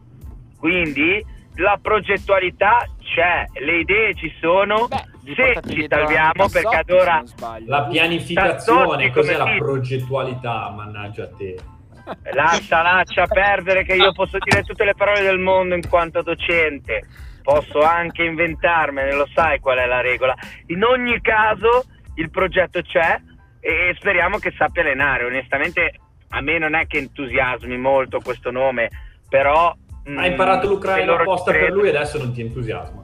Quindi 0.57 1.21
la 1.55 1.77
progettualità 1.81 2.87
c'è, 3.01 3.43
le 3.59 3.79
idee 3.79 4.13
ci 4.13 4.33
sono. 4.39 4.87
Beh 4.87 5.12
se 5.25 5.59
ci 5.67 5.85
salviamo 5.87 6.49
perché 6.49 6.75
ad 6.75 6.89
ora 6.89 7.23
la 7.65 7.83
pianificazione, 7.83 9.11
cos'è 9.11 9.37
la 9.37 9.55
progettualità, 9.57 10.69
mannaggia 10.69 11.23
a 11.23 11.29
te. 11.29 11.57
Lascia, 12.33 12.81
lascia 12.81 13.25
perdere 13.27 13.85
che 13.85 13.93
io 13.93 14.11
posso 14.11 14.37
dire 14.37 14.63
tutte 14.63 14.83
le 14.83 14.93
parole 14.93 15.21
del 15.21 15.39
mondo 15.39 15.73
in 15.73 15.87
quanto 15.87 16.21
docente, 16.21 17.07
posso 17.41 17.79
anche 17.79 18.23
inventarmene, 18.23 19.13
lo 19.13 19.25
sai 19.33 19.59
qual 19.59 19.77
è 19.77 19.85
la 19.85 20.01
regola. 20.01 20.35
In 20.67 20.83
ogni 20.83 21.21
caso 21.21 21.85
il 22.15 22.29
progetto 22.29 22.81
c'è 22.81 23.21
e 23.61 23.95
speriamo 23.97 24.37
che 24.37 24.53
sappia 24.57 24.81
allenare. 24.81 25.23
Onestamente 25.23 25.93
a 26.29 26.41
me 26.41 26.57
non 26.57 26.75
è 26.75 26.85
che 26.87 26.97
entusiasmi 26.97 27.77
molto 27.77 28.19
questo 28.19 28.51
nome, 28.51 28.89
però... 29.29 29.73
Hai 30.05 30.31
imparato 30.31 30.67
mm, 30.67 30.69
l'ucraino 30.69 31.13
apposta 31.13 31.51
per 31.51 31.71
lui 31.71 31.87
e 31.87 31.95
adesso 31.95 32.17
non 32.17 32.33
ti 32.33 32.41
entusiasma. 32.41 33.02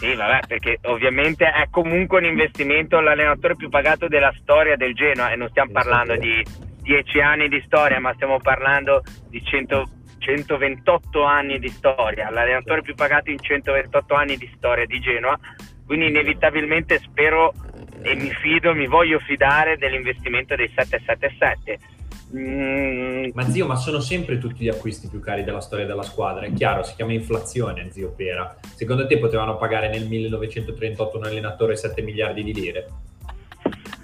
Sì, 0.00 0.14
vabbè, 0.14 0.46
perché 0.46 0.78
ovviamente 0.84 1.44
è 1.44 1.68
comunque 1.68 2.20
un 2.20 2.24
investimento 2.24 3.00
l'allenatore 3.00 3.54
più 3.54 3.68
pagato 3.68 4.08
della 4.08 4.32
storia 4.40 4.74
del 4.74 4.94
Genoa 4.94 5.30
e 5.30 5.36
non 5.36 5.50
stiamo 5.50 5.72
parlando 5.72 6.16
di 6.16 6.42
dieci 6.80 7.20
anni 7.20 7.48
di 7.48 7.60
storia, 7.66 8.00
ma 8.00 8.14
stiamo 8.14 8.38
parlando 8.38 9.02
di 9.28 9.44
100 9.44 9.90
128 10.20 11.22
anni 11.22 11.58
di 11.58 11.68
storia, 11.68 12.30
l'allenatore 12.30 12.80
più 12.80 12.94
pagato 12.94 13.30
in 13.30 13.38
128 13.40 14.14
anni 14.14 14.36
di 14.36 14.50
storia 14.56 14.86
di 14.86 15.00
Genoa, 15.00 15.38
quindi 15.84 16.06
inevitabilmente 16.08 16.98
spero 16.98 17.52
e 18.02 18.14
mi 18.14 18.30
fido, 18.30 18.74
mi 18.74 18.86
voglio 18.86 19.18
fidare 19.18 19.76
dell'investimento 19.76 20.56
dei 20.56 20.68
777. 20.68 21.78
Mm. 22.36 23.30
Ma 23.34 23.48
zio, 23.50 23.66
ma 23.66 23.76
sono 23.76 24.00
sempre 24.00 24.38
tutti 24.38 24.64
gli 24.64 24.68
acquisti 24.68 25.08
più 25.08 25.20
cari 25.20 25.42
della 25.42 25.60
storia 25.60 25.86
della 25.86 26.02
squadra, 26.02 26.46
è 26.46 26.52
chiaro, 26.52 26.82
si 26.84 26.94
chiama 26.94 27.12
inflazione, 27.12 27.90
zio 27.90 28.12
Pera. 28.12 28.56
Secondo 28.74 29.06
te 29.06 29.18
potevano 29.18 29.56
pagare 29.56 29.88
nel 29.88 30.06
1938 30.06 31.16
un 31.16 31.24
allenatore 31.24 31.76
7 31.76 32.02
miliardi 32.02 32.44
di 32.44 32.54
lire? 32.54 32.88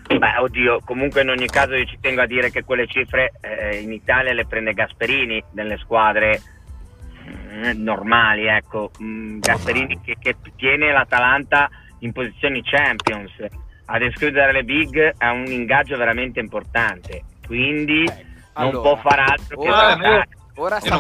Beh, 0.06 0.38
oddio, 0.38 0.80
comunque 0.84 1.22
in 1.22 1.30
ogni 1.30 1.46
caso 1.46 1.74
io 1.74 1.84
ci 1.84 1.98
tengo 2.00 2.22
a 2.22 2.26
dire 2.26 2.50
che 2.50 2.64
quelle 2.64 2.86
cifre 2.86 3.32
eh, 3.40 3.80
in 3.80 3.92
Italia 3.92 4.32
le 4.32 4.46
prende 4.46 4.72
Gasperini 4.72 5.42
nelle 5.52 5.76
squadre 5.78 6.40
eh, 7.62 7.72
normali, 7.74 8.46
ecco. 8.46 8.90
Mm, 9.02 9.40
Gasperini 9.40 10.00
che, 10.02 10.16
che, 10.18 10.36
tiene 10.56 10.92
l'Atalanta 10.92 11.68
in 12.00 12.12
posizioni 12.12 12.62
Champions. 12.62 13.32
Ad 13.86 14.02
escludere 14.02 14.52
le 14.52 14.64
big 14.64 15.16
è 15.16 15.28
un 15.28 15.46
ingaggio 15.46 15.96
veramente 15.96 16.40
importante, 16.40 17.22
quindi 17.46 18.04
eh, 18.04 18.24
non 18.56 18.68
allora, 18.68 18.80
può 18.80 18.96
far 18.96 19.18
altro 19.20 19.60
che 19.60 19.68
ora, 19.68 20.26
Ora 20.58 20.80
sta 20.80 20.98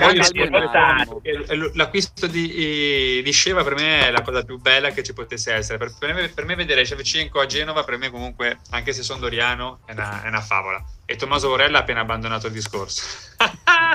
L'acquisto 1.72 2.26
di, 2.26 3.22
di 3.22 3.32
Sceva 3.32 3.62
per 3.62 3.74
me 3.74 4.06
è 4.06 4.10
la 4.10 4.20
cosa 4.20 4.44
più 4.44 4.58
bella 4.58 4.90
che 4.90 5.02
ci 5.02 5.14
potesse 5.14 5.52
essere. 5.54 5.78
Per, 5.78 5.94
per, 5.98 6.12
me, 6.14 6.28
per 6.28 6.44
me, 6.44 6.54
vedere 6.54 6.84
Shevchenko 6.84 7.40
a 7.40 7.46
Genova, 7.46 7.82
per 7.82 7.96
me 7.96 8.10
comunque, 8.10 8.58
anche 8.70 8.92
se 8.92 9.02
sono 9.02 9.20
Doriano, 9.20 9.78
è 9.86 9.92
una, 9.92 10.22
è 10.22 10.28
una 10.28 10.42
favola. 10.42 10.84
E 11.06 11.16
Tommaso 11.16 11.48
Borella 11.48 11.78
ha 11.78 11.80
appena 11.80 12.00
abbandonato 12.00 12.48
il 12.48 12.52
discorso. 12.52 13.02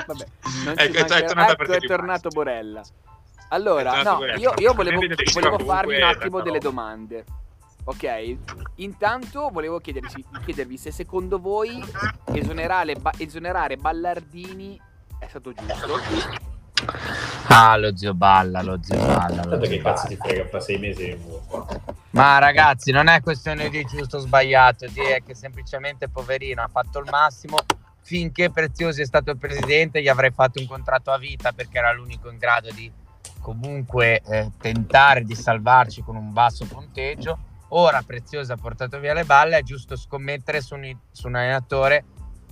Vabbè, 0.06 0.26
ecco, 0.74 0.98
è, 0.98 1.04
è, 1.04 1.24
tornato, 1.24 1.62
ecco, 1.62 1.72
è 1.72 1.78
tornato 1.78 2.28
Borella. 2.30 2.82
Allora, 3.50 4.02
no, 4.02 4.24
io, 4.36 4.54
io 4.56 4.72
volevo, 4.72 5.00
volevo 5.32 5.58
farvi 5.58 5.96
un 5.96 6.02
attimo 6.02 6.40
delle 6.40 6.58
domande. 6.58 7.24
Ok? 7.84 8.36
Intanto 8.76 9.48
volevo 9.50 9.78
chiedervi, 9.78 10.24
chiedervi 10.44 10.76
se 10.76 10.92
secondo 10.92 11.40
voi 11.40 11.82
esonerare, 12.32 12.94
esonerare 13.18 13.76
Ballardini 13.76 14.80
è 15.18 15.26
stato 15.28 15.52
giusto. 15.52 16.30
Ah, 17.48 17.76
lo 17.76 17.96
zio 17.96 18.14
Balla, 18.14 18.62
lo 18.62 18.78
zio 18.82 18.96
Balla. 18.96 19.44
Lo 19.44 19.60
zio 19.60 19.70
che 19.70 19.82
cazzo 19.82 20.06
ti 20.08 20.16
frega 20.16 20.46
fra 20.46 20.60
sei 20.60 20.78
mesi? 20.78 21.16
Ma 22.10 22.38
ragazzi, 22.38 22.90
non 22.90 23.08
è 23.08 23.20
questione 23.20 23.68
di 23.68 23.84
giusto 23.84 24.16
o 24.16 24.20
sbagliato, 24.20 24.84
è 24.84 25.22
che 25.24 25.34
semplicemente 25.34 26.08
poverino 26.08 26.62
ha 26.62 26.68
fatto 26.68 26.98
il 26.98 27.08
massimo. 27.10 27.58
Finché 28.00 28.50
Preziosi 28.50 29.02
è 29.02 29.06
stato 29.06 29.30
il 29.30 29.38
presidente, 29.38 30.02
gli 30.02 30.08
avrei 30.08 30.32
fatto 30.32 30.58
un 30.58 30.66
contratto 30.66 31.12
a 31.12 31.18
vita 31.18 31.52
perché 31.52 31.78
era 31.78 31.92
l'unico 31.92 32.30
in 32.30 32.38
grado 32.38 32.70
di 32.72 32.90
comunque 33.40 34.20
eh, 34.26 34.50
tentare 34.58 35.22
di 35.22 35.34
salvarci 35.34 36.02
con 36.02 36.16
un 36.16 36.32
basso 36.32 36.66
punteggio. 36.66 37.38
Ora 37.74 38.02
Preziosi 38.02 38.52
ha 38.52 38.56
portato 38.56 38.98
via 38.98 39.14
le 39.14 39.24
balle, 39.24 39.58
è 39.58 39.62
giusto 39.62 39.96
scommettere 39.96 40.60
su 40.60 40.74
un, 40.74 40.94
su 41.10 41.28
un 41.28 41.36
allenatore 41.36 42.04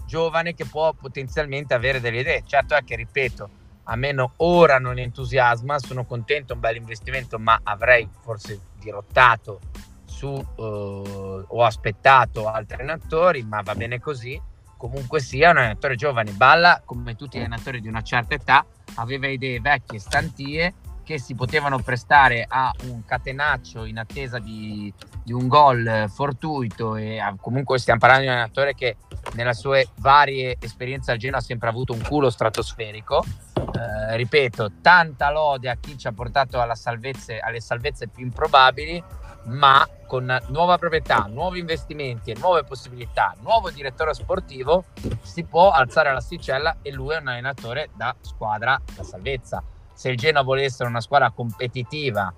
giovane 0.07 0.55
che 0.55 0.65
può 0.65 0.93
potenzialmente 0.95 1.75
avere 1.75 2.01
delle 2.01 2.21
idee. 2.21 2.43
Certo 2.47 2.75
è 2.75 2.83
che, 2.83 2.97
ripeto, 2.97 3.51
a 3.85 3.97
meno 3.97 4.33
ora 4.37 4.79
non 4.79 4.99
entusiasma, 4.99 5.79
sono 5.79 6.07
contento, 6.07 6.55
un 6.55 6.61
bel 6.61 6.77
investimento, 6.77 7.39
ma 7.39 7.61
avrei 7.63 8.09
forse 8.23 8.61
dirottato 8.79 9.61
su 10.07 10.27
uh, 10.27 11.45
o 11.47 11.65
aspettato 11.65 12.49
altri 12.49 12.77
allenatori, 12.81 13.43
ma 13.43 13.61
va 13.61 13.75
bene 13.75 14.01
così. 14.01 14.41
Comunque 14.79 15.21
sia 15.21 15.51
un 15.51 15.59
allenatore 15.59 15.97
giovane, 15.97 16.33
Balla, 16.33 16.81
come 16.83 17.15
tutti 17.15 17.37
gli 17.37 17.43
allenatori 17.43 17.83
di 17.83 17.89
una 17.89 18.03
certa 18.03 18.35
età, 18.35 18.65
aveva 18.95 19.27
idee 19.27 19.61
vecchie, 19.61 19.99
stantie, 19.99 20.73
che 21.11 21.19
si 21.19 21.35
potevano 21.35 21.81
prestare 21.81 22.47
a 22.49 22.73
un 22.85 23.05
catenaccio 23.05 23.85
in 23.85 23.99
attesa 23.99 24.39
di, 24.39 24.95
di 25.25 25.33
un 25.33 25.49
gol 25.49 26.09
fortuito 26.09 26.95
e 26.95 27.19
a, 27.19 27.35
comunque 27.37 27.81
stiamo 27.81 27.99
parlando 27.99 28.27
di 28.27 28.31
un 28.31 28.37
allenatore 28.37 28.75
che 28.75 28.97
nelle 29.35 29.53
sue 29.55 29.89
varie 29.97 30.57
esperienze 30.61 31.11
al 31.11 31.19
Genoa 31.19 31.39
ha 31.39 31.43
sempre 31.43 31.69
avuto 31.69 31.95
un 31.95 32.03
culo 32.03 32.31
stratosferico. 32.31 33.25
Eh, 33.57 34.17
ripeto, 34.19 34.75
tanta 34.81 35.33
lode 35.33 35.69
a 35.69 35.77
chi 35.81 35.99
ci 35.99 36.07
ha 36.07 36.13
portato 36.13 36.65
salvezze, 36.75 37.41
alle 37.41 37.61
salvezze 37.61 38.07
più 38.07 38.23
improbabili, 38.23 39.03
ma 39.47 39.85
con 40.07 40.39
nuova 40.47 40.79
proprietà, 40.79 41.27
nuovi 41.29 41.59
investimenti 41.59 42.31
e 42.31 42.37
nuove 42.39 42.63
possibilità, 42.63 43.35
nuovo 43.41 43.73
direttore 43.73 44.15
sportivo, 44.15 44.85
si 45.23 45.43
può 45.43 45.71
alzare 45.71 46.13
l'asticella 46.13 46.77
e 46.83 46.93
lui 46.93 47.15
è 47.15 47.19
un 47.19 47.27
allenatore 47.27 47.91
da 47.97 48.15
squadra 48.21 48.81
da 48.95 49.03
salvezza. 49.03 49.61
Se 50.01 50.09
il 50.09 50.17
Genoa 50.17 50.43
vuole 50.43 50.63
essere 50.63 50.89
una 50.89 51.03
squadra 51.03 51.31
competitiva 51.31 52.33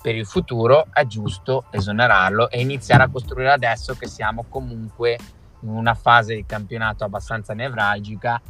per 0.00 0.14
il 0.14 0.24
futuro, 0.24 0.86
è 0.92 1.04
giusto 1.04 1.64
esonerarlo 1.72 2.48
e 2.48 2.60
iniziare 2.60 3.02
a 3.02 3.08
costruire 3.08 3.50
adesso 3.50 3.96
che 3.96 4.06
siamo 4.06 4.44
comunque 4.48 5.18
in 5.62 5.68
una 5.68 5.94
fase 5.94 6.36
di 6.36 6.46
campionato 6.46 7.02
abbastanza 7.02 7.54
nevralgica 7.54 8.40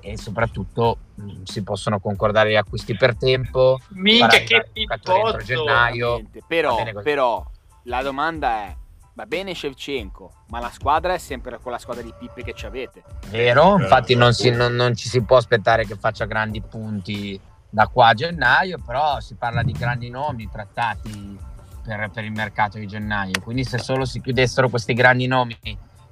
e 0.00 0.18
soprattutto 0.18 0.98
mh, 1.14 1.22
mm, 1.22 1.42
si 1.44 1.62
possono 1.62 2.00
concordare 2.00 2.50
gli 2.50 2.56
acquisti 2.56 2.96
per 2.96 3.16
tempo. 3.16 3.78
Minchia 3.90 4.40
che 4.40 4.70
pippotto! 4.72 5.36
gennaio. 5.36 6.22
Però, 6.48 6.84
però 7.04 7.44
la 7.84 8.02
domanda 8.02 8.64
è 8.64 8.76
va 9.14 9.24
bene 9.26 9.54
Shevchenko, 9.54 10.32
ma 10.48 10.58
la 10.58 10.70
squadra 10.70 11.14
è 11.14 11.18
sempre 11.18 11.58
quella 11.58 11.78
squadra 11.78 12.02
di 12.02 12.12
pippe 12.18 12.42
che 12.42 12.54
ci 12.54 12.66
avete. 12.66 13.04
Vero, 13.28 13.78
infatti 13.78 14.16
non, 14.16 14.32
si, 14.32 14.50
non, 14.50 14.74
non, 14.74 14.96
ci 14.96 15.08
si 15.08 15.22
può 15.22 15.36
aspettare 15.36 15.86
che 15.86 15.94
faccia 15.94 16.24
grandi 16.24 16.60
punti 16.60 17.40
da 17.70 17.86
qua 17.88 18.08
a 18.08 18.14
gennaio, 18.14 18.78
però 18.84 19.20
si 19.20 19.34
parla 19.34 19.62
di 19.62 19.72
grandi 19.72 20.08
nomi 20.08 20.48
trattati 20.50 21.38
per, 21.82 22.10
per 22.12 22.24
il 22.24 22.32
mercato 22.32 22.78
di 22.78 22.86
gennaio, 22.86 23.40
quindi 23.42 23.64
se 23.64 23.78
solo 23.78 24.04
si 24.04 24.20
chiudessero 24.20 24.68
questi 24.68 24.94
grandi 24.94 25.26
nomi 25.26 25.56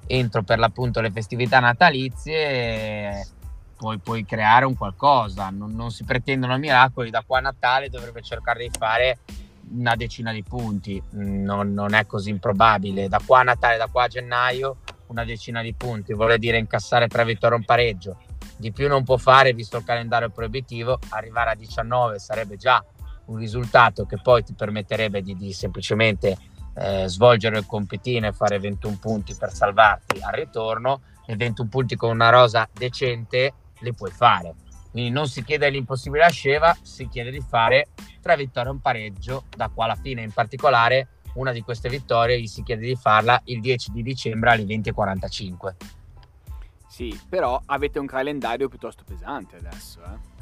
entro 0.07 0.43
per 0.43 0.59
l'appunto 0.59 1.01
le 1.01 1.11
festività 1.11 1.61
natalizie 1.61 3.27
poi 3.77 3.99
puoi 3.99 4.25
creare 4.25 4.65
un 4.65 4.77
qualcosa. 4.77 5.51
Non, 5.51 5.75
non, 5.75 5.91
si 5.91 6.05
pretendono 6.05 6.57
miracoli. 6.57 7.11
Da 7.11 7.23
qua 7.27 7.39
a 7.39 7.43
Natale 7.43 7.91
dovrebbe 7.91 8.23
cercare 8.23 8.61
di 8.61 8.71
fare 8.77 9.19
una 9.73 9.95
decina 9.95 10.33
di 10.33 10.43
punti. 10.43 11.03
Non, 11.11 11.73
non, 11.73 11.95
è 11.95 12.07
così 12.07 12.31
improbabile. 12.31 13.09
Da 13.09 13.21
qua 13.25 13.41
a 13.41 13.43
Natale 13.43 13.77
da 13.77 13.89
qua 13.89 14.05
a 14.05 14.09
gennaio 14.09 14.79
una 15.09 15.25
decina 15.25 15.61
di 15.61 15.75
punti. 15.75 16.15
Vuol 16.15 16.39
dire 16.39 16.59
incassare 16.59 17.09
tre 17.09 17.25
vittorie 17.25 17.59
un 17.59 17.65
pareggio 17.65 18.17
di 18.57 18.73
più 18.73 18.89
non 18.89 19.05
può 19.05 19.17
fare 19.17 19.53
visto 19.53 19.77
il 19.79 19.85
calendario 19.85 20.31
proibitivo 20.31 20.99
arrivare 21.11 21.51
a 21.51 21.55
19 21.55 22.19
sarebbe 22.19 22.57
già 22.57 22.85
un 23.27 23.37
risultato 23.37 24.05
che 24.05 24.19
poi 24.21 24.43
ti 24.43 24.55
permetterebbe 24.55 25.23
di, 25.23 25.37
di 25.37 25.53
semplicemente 25.53 26.37
eh, 26.77 27.05
svolgere 27.07 27.59
il 27.59 27.67
compitino 27.67 28.27
e 28.27 28.33
fare 28.33 28.59
21 28.59 28.99
punti 29.01 29.35
per 29.35 29.53
salvarti 29.53 30.21
al 30.21 30.33
ritorno 30.33 31.03
e 31.27 31.37
21 31.37 31.69
punti 31.69 31.97
con 31.97 32.11
una 32.11 32.31
rosa 32.31 32.69
decente 32.73 33.55
li 33.81 33.95
puoi 33.95 34.11
fare. 34.11 34.55
Quindi 34.91 35.11
non 35.11 35.27
si 35.27 35.43
chiede 35.43 35.71
l'impossibile 35.71 36.25
a 36.25 36.29
Sceva, 36.29 36.77
si 36.83 37.09
chiede 37.09 37.31
di 37.31 37.41
fare 37.41 37.89
tre 38.21 38.37
vittorie 38.37 38.71
e 38.71 38.73
un 38.75 38.81
pareggio 38.81 39.45
da 39.57 39.69
qua 39.69 39.87
alla 39.87 39.97
fine. 39.97 40.23
In 40.23 40.33
particolare 40.33 41.09
una 41.35 41.53
di 41.53 41.63
queste 41.63 41.89
vittorie 41.89 42.41
gli 42.41 42.47
si 42.47 42.63
chiede 42.63 42.87
di 42.87 42.95
farla 42.95 43.41
il 43.47 43.61
10 43.61 43.91
di 43.91 44.03
dicembre 44.03 44.51
alle 44.51 44.65
20.45. 44.65 46.04
Sì, 46.95 47.19
però 47.29 47.61
avete 47.67 47.99
un 47.99 48.07
calendario 48.07 48.69
piuttosto 48.69 49.03
pesante 49.05 49.57
adesso, 49.57 50.01
eh? 50.05 50.33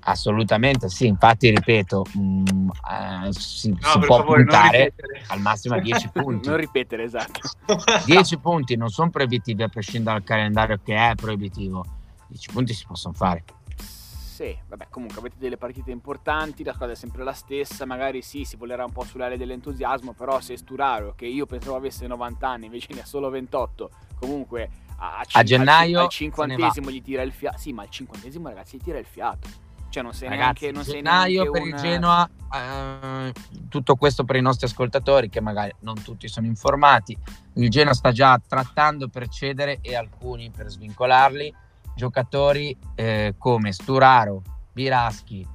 Assolutamente 0.00 0.88
sì, 0.88 1.08
infatti 1.08 1.50
ripeto, 1.50 2.06
mh, 2.14 2.20
mm, 2.20 2.68
eh, 2.70 3.32
si, 3.32 3.68
no, 3.68 3.76
si 3.82 3.98
può 3.98 4.16
favore, 4.16 4.44
puntare 4.44 4.94
al 5.26 5.40
massimo 5.42 5.74
a 5.74 5.80
10 5.80 6.08
punti. 6.14 6.48
non 6.48 6.56
ripetere, 6.56 7.02
esatto. 7.02 7.40
10 8.06 8.38
punti 8.38 8.76
non 8.76 8.88
sono 8.88 9.10
proibitivi 9.10 9.62
a 9.62 9.68
prescindere 9.68 10.16
dal 10.16 10.26
calendario 10.26 10.80
che 10.82 10.96
è 10.96 11.14
proibitivo, 11.14 11.84
10 12.28 12.52
punti 12.52 12.72
si 12.72 12.86
possono 12.86 13.12
fare. 13.12 13.44
Sì, 13.76 14.56
vabbè, 14.68 14.86
comunque 14.88 15.18
avete 15.18 15.36
delle 15.38 15.58
partite 15.58 15.90
importanti, 15.90 16.64
la 16.64 16.72
squadra 16.72 16.94
è 16.94 16.98
sempre 16.98 17.24
la 17.24 17.34
stessa, 17.34 17.84
magari 17.84 18.22
sì, 18.22 18.44
si 18.44 18.56
volerà 18.56 18.86
un 18.86 18.92
po' 18.92 19.04
sull'area 19.04 19.36
dell'entusiasmo, 19.36 20.14
però 20.14 20.40
se 20.40 20.56
Sturaro, 20.56 21.12
che 21.14 21.26
io 21.26 21.44
pensavo 21.44 21.76
avesse 21.76 22.06
90 22.06 22.48
anni, 22.48 22.64
invece 22.64 22.94
ne 22.94 23.02
ha 23.02 23.04
solo 23.04 23.28
28, 23.28 23.90
comunque 24.18 24.84
a, 24.96 25.18
a, 25.18 25.24
a 25.30 25.42
gennaio 25.42 26.00
al 26.00 26.08
cinquantesimo 26.08 26.90
gli 26.90 27.02
tira 27.02 27.22
il 27.22 27.32
fiato. 27.32 27.58
Sì, 27.58 27.72
ma 27.72 27.82
al 27.82 27.90
cinquantesimo 27.90 28.48
ragazzi 28.48 28.76
gli 28.76 28.82
tira 28.82 28.98
il 28.98 29.06
fiato 29.06 29.64
cioè 29.96 30.02
non 30.02 30.12
sei 30.12 30.28
Ragazzi, 30.28 30.64
neanche, 30.64 30.72
non 30.72 30.84
sei 30.84 30.94
gennaio 30.94 31.50
per 31.50 31.62
un... 31.62 31.68
il 31.68 31.74
Genoa, 31.76 32.28
eh, 32.52 33.32
tutto 33.70 33.96
questo 33.96 34.24
per 34.24 34.36
i 34.36 34.42
nostri 34.42 34.66
ascoltatori 34.66 35.30
che 35.30 35.40
magari 35.40 35.72
non 35.80 36.02
tutti 36.02 36.28
sono 36.28 36.46
informati. 36.46 37.16
Il 37.54 37.70
Genoa 37.70 37.94
sta 37.94 38.12
già 38.12 38.38
trattando 38.46 39.08
per 39.08 39.28
cedere 39.28 39.78
e 39.80 39.96
alcuni 39.96 40.50
per 40.50 40.68
svincolarli 40.68 41.54
giocatori 41.94 42.76
eh, 42.94 43.36
come 43.38 43.72
Sturaro, 43.72 44.42
Biraschi, 44.70 45.46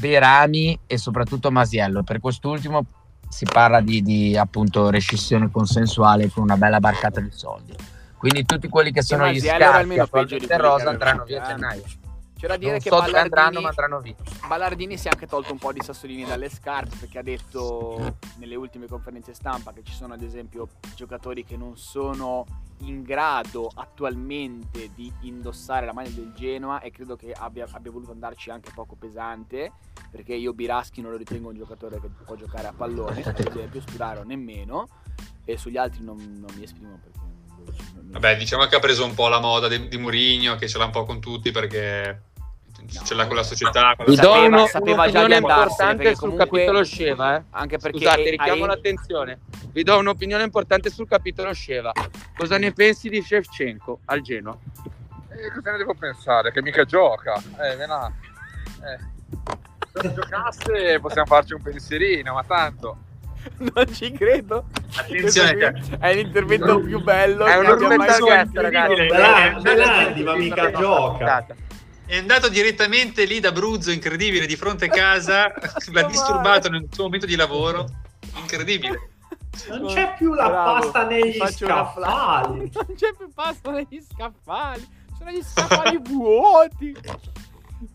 Berami 0.00 0.78
e 0.86 0.96
soprattutto 0.96 1.50
Masiello. 1.50 2.02
Per 2.02 2.20
quest'ultimo 2.20 2.86
si 3.28 3.44
parla 3.44 3.82
di, 3.82 4.00
di 4.00 4.36
appunto 4.36 4.88
rescissione 4.88 5.50
consensuale 5.50 6.30
con 6.30 6.44
una 6.44 6.56
bella 6.56 6.80
barcata 6.80 7.20
di 7.20 7.30
soldi. 7.30 7.74
Quindi 8.22 8.44
tutti 8.44 8.68
quelli 8.68 8.92
che 8.92 9.02
sono 9.02 9.28
gli 9.32 9.40
scarti 9.40 9.98
attualmente 9.98 10.56
rosa 10.56 10.90
andranno 10.90 11.24
via 11.24 11.42
a 11.42 11.46
gennaio. 11.48 11.82
C'è 12.38 12.46
da 12.46 12.56
dire 12.56 12.70
Non 12.70 12.80
che 12.80 12.88
so 12.88 13.00
dove 13.00 13.18
andranno, 13.18 13.60
Ballardini, 13.60 13.62
ma 13.62 13.68
andranno 13.68 14.00
via. 14.00 14.14
Ballardini 14.46 14.96
si 14.96 15.08
è 15.08 15.10
anche 15.10 15.26
tolto 15.26 15.50
un 15.50 15.58
po' 15.58 15.72
di 15.72 15.80
sassolini 15.82 16.24
dalle 16.24 16.48
scarpe 16.48 16.94
perché 17.00 17.18
ha 17.18 17.22
detto 17.22 18.18
nelle 18.36 18.54
ultime 18.54 18.86
conferenze 18.86 19.34
stampa 19.34 19.72
che 19.72 19.82
ci 19.82 19.92
sono 19.92 20.14
ad 20.14 20.22
esempio 20.22 20.68
giocatori 20.94 21.44
che 21.44 21.56
non 21.56 21.76
sono 21.76 22.46
in 22.82 23.02
grado 23.02 23.68
attualmente 23.74 24.90
di 24.94 25.12
indossare 25.22 25.84
la 25.84 25.92
maglia 25.92 26.10
del 26.10 26.32
Genoa 26.32 26.80
e 26.80 26.92
credo 26.92 27.16
che 27.16 27.32
abbia, 27.32 27.66
abbia 27.72 27.90
voluto 27.90 28.12
andarci 28.12 28.50
anche 28.50 28.70
poco 28.72 28.94
pesante 28.94 29.72
perché 30.12 30.34
io 30.34 30.52
Biraschi 30.52 31.00
non 31.00 31.10
lo 31.10 31.16
ritengo 31.16 31.48
un 31.48 31.56
giocatore 31.56 32.00
che 32.00 32.08
può 32.24 32.36
giocare 32.36 32.68
a 32.68 32.72
pallone, 32.72 33.20
ad 33.24 33.36
esempio 33.36 33.80
Sturaro 33.80 34.22
nemmeno 34.22 34.86
e 35.44 35.56
sugli 35.56 35.76
altri 35.76 36.04
non, 36.04 36.18
non 36.18 36.54
mi 36.56 36.62
esprimo 36.62 37.00
perché... 37.02 37.31
Vabbè, 38.12 38.36
diciamo 38.36 38.66
che 38.66 38.76
ha 38.76 38.78
preso 38.78 39.04
un 39.04 39.14
po' 39.14 39.28
la 39.28 39.40
moda 39.40 39.68
di, 39.68 39.88
di 39.88 39.96
Mourinho, 39.96 40.56
che 40.56 40.68
ce 40.68 40.78
l'ha 40.78 40.84
un 40.84 40.90
po' 40.90 41.04
con 41.04 41.20
tutti 41.20 41.50
perché 41.50 42.22
ce 43.04 43.14
l'ha 43.14 43.26
con 43.26 43.36
la 43.36 43.42
società. 43.42 43.94
Con 43.96 44.04
la 44.04 44.10
Vi 44.12 44.16
do 44.16 44.22
Sapeva- 44.22 44.46
uno, 44.46 44.66
sapeva 44.66 45.10
già 45.10 45.24
un'opinione 45.24 45.28
di 45.28 45.34
andarsene, 45.50 46.14
sul 46.14 46.36
capitolo 46.36 46.84
Sceva, 46.84 47.36
eh. 47.36 47.42
Anche 47.50 47.78
perché 47.78 47.98
Scusate, 47.98 48.20
hai- 48.20 48.30
richiamo 48.30 48.66
l'attenzione. 48.66 49.38
Vi 49.72 49.82
do 49.82 49.98
un'opinione 49.98 50.42
importante 50.42 50.90
sul 50.90 51.08
capitolo 51.08 51.52
Sceva. 51.54 51.92
Cosa 52.36 52.58
ne 52.58 52.72
pensi 52.72 53.08
di 53.08 53.22
Shevchenko 53.22 54.00
al 54.06 54.20
Genoa? 54.20 54.58
Eh, 55.30 55.50
cosa 55.54 55.70
ne 55.70 55.78
devo 55.78 55.94
pensare? 55.94 56.52
Che 56.52 56.60
mica 56.60 56.84
gioca. 56.84 57.34
Eh, 57.36 57.76
ve 57.76 57.86
la- 57.86 58.12
eh. 58.84 59.10
Se 60.00 60.12
giocasse 60.12 60.98
possiamo 61.00 61.26
farci 61.26 61.54
un 61.54 61.62
pensierino, 61.62 62.34
ma 62.34 62.44
tanto. 62.44 62.96
Non 63.74 63.92
ci 63.92 64.12
credo. 64.12 64.64
Attenzione, 64.96 65.72
qui 65.72 65.96
è 65.98 66.14
l'intervento 66.14 66.80
più 66.80 67.02
bello 67.02 67.44
È 67.44 67.56
uno 67.56 67.76
mai 67.88 68.08
special 68.08 68.20
guest, 68.20 68.56
ragazzi. 68.56 69.06
Bela- 69.06 69.58
Belandi, 69.60 70.22
ma 70.22 70.36
mica 70.36 70.70
gioca. 70.72 71.46
È 72.04 72.16
andato 72.16 72.48
direttamente 72.48 73.24
lì 73.24 73.40
da 73.40 73.52
Bruzzo, 73.52 73.90
incredibile, 73.90 74.46
di 74.46 74.56
fronte 74.56 74.86
a 74.86 74.88
casa, 74.88 75.52
l'ha 75.92 76.02
disturbato 76.02 76.68
nel 76.68 76.86
suo 76.90 77.04
momento 77.04 77.26
di 77.26 77.36
lavoro. 77.36 77.88
Incredibile. 78.36 79.10
Non 79.68 79.86
c'è 79.86 80.14
più 80.16 80.34
la 80.34 80.48
Bravo, 80.48 80.80
pasta 80.80 81.06
negli 81.06 81.38
un 81.38 81.48
scaffali. 81.48 82.70
Non 82.74 82.96
c'è 82.96 83.14
più 83.16 83.30
pasta 83.32 83.70
negli 83.70 84.02
scaffali. 84.14 84.86
Sono 85.16 85.30
gli 85.30 85.42
scaffali 85.42 86.00
vuoti. 86.02 86.96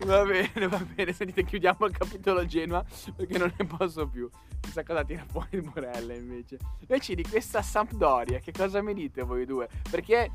Va 0.04 0.22
bene, 0.24 0.68
va 0.68 0.78
bene. 0.94 1.12
Sentite, 1.12 1.44
chiudiamo 1.44 1.86
il 1.86 1.96
capitolo 1.96 2.44
Genoa 2.46 2.84
perché 3.16 3.38
non 3.38 3.52
ne 3.56 3.64
posso 3.66 4.06
più. 4.06 4.28
Chissà 4.60 4.82
cosa 4.82 5.04
tira 5.04 5.24
fuori 5.28 5.48
il 5.52 5.64
Morella 5.72 6.14
invece. 6.14 6.58
Invece 6.80 7.14
di 7.14 7.22
questa 7.22 7.62
Sampdoria, 7.62 8.38
che 8.40 8.52
cosa 8.52 8.82
mi 8.82 8.92
dite 8.94 9.22
voi 9.22 9.46
due? 9.46 9.68
Perché 9.90 10.30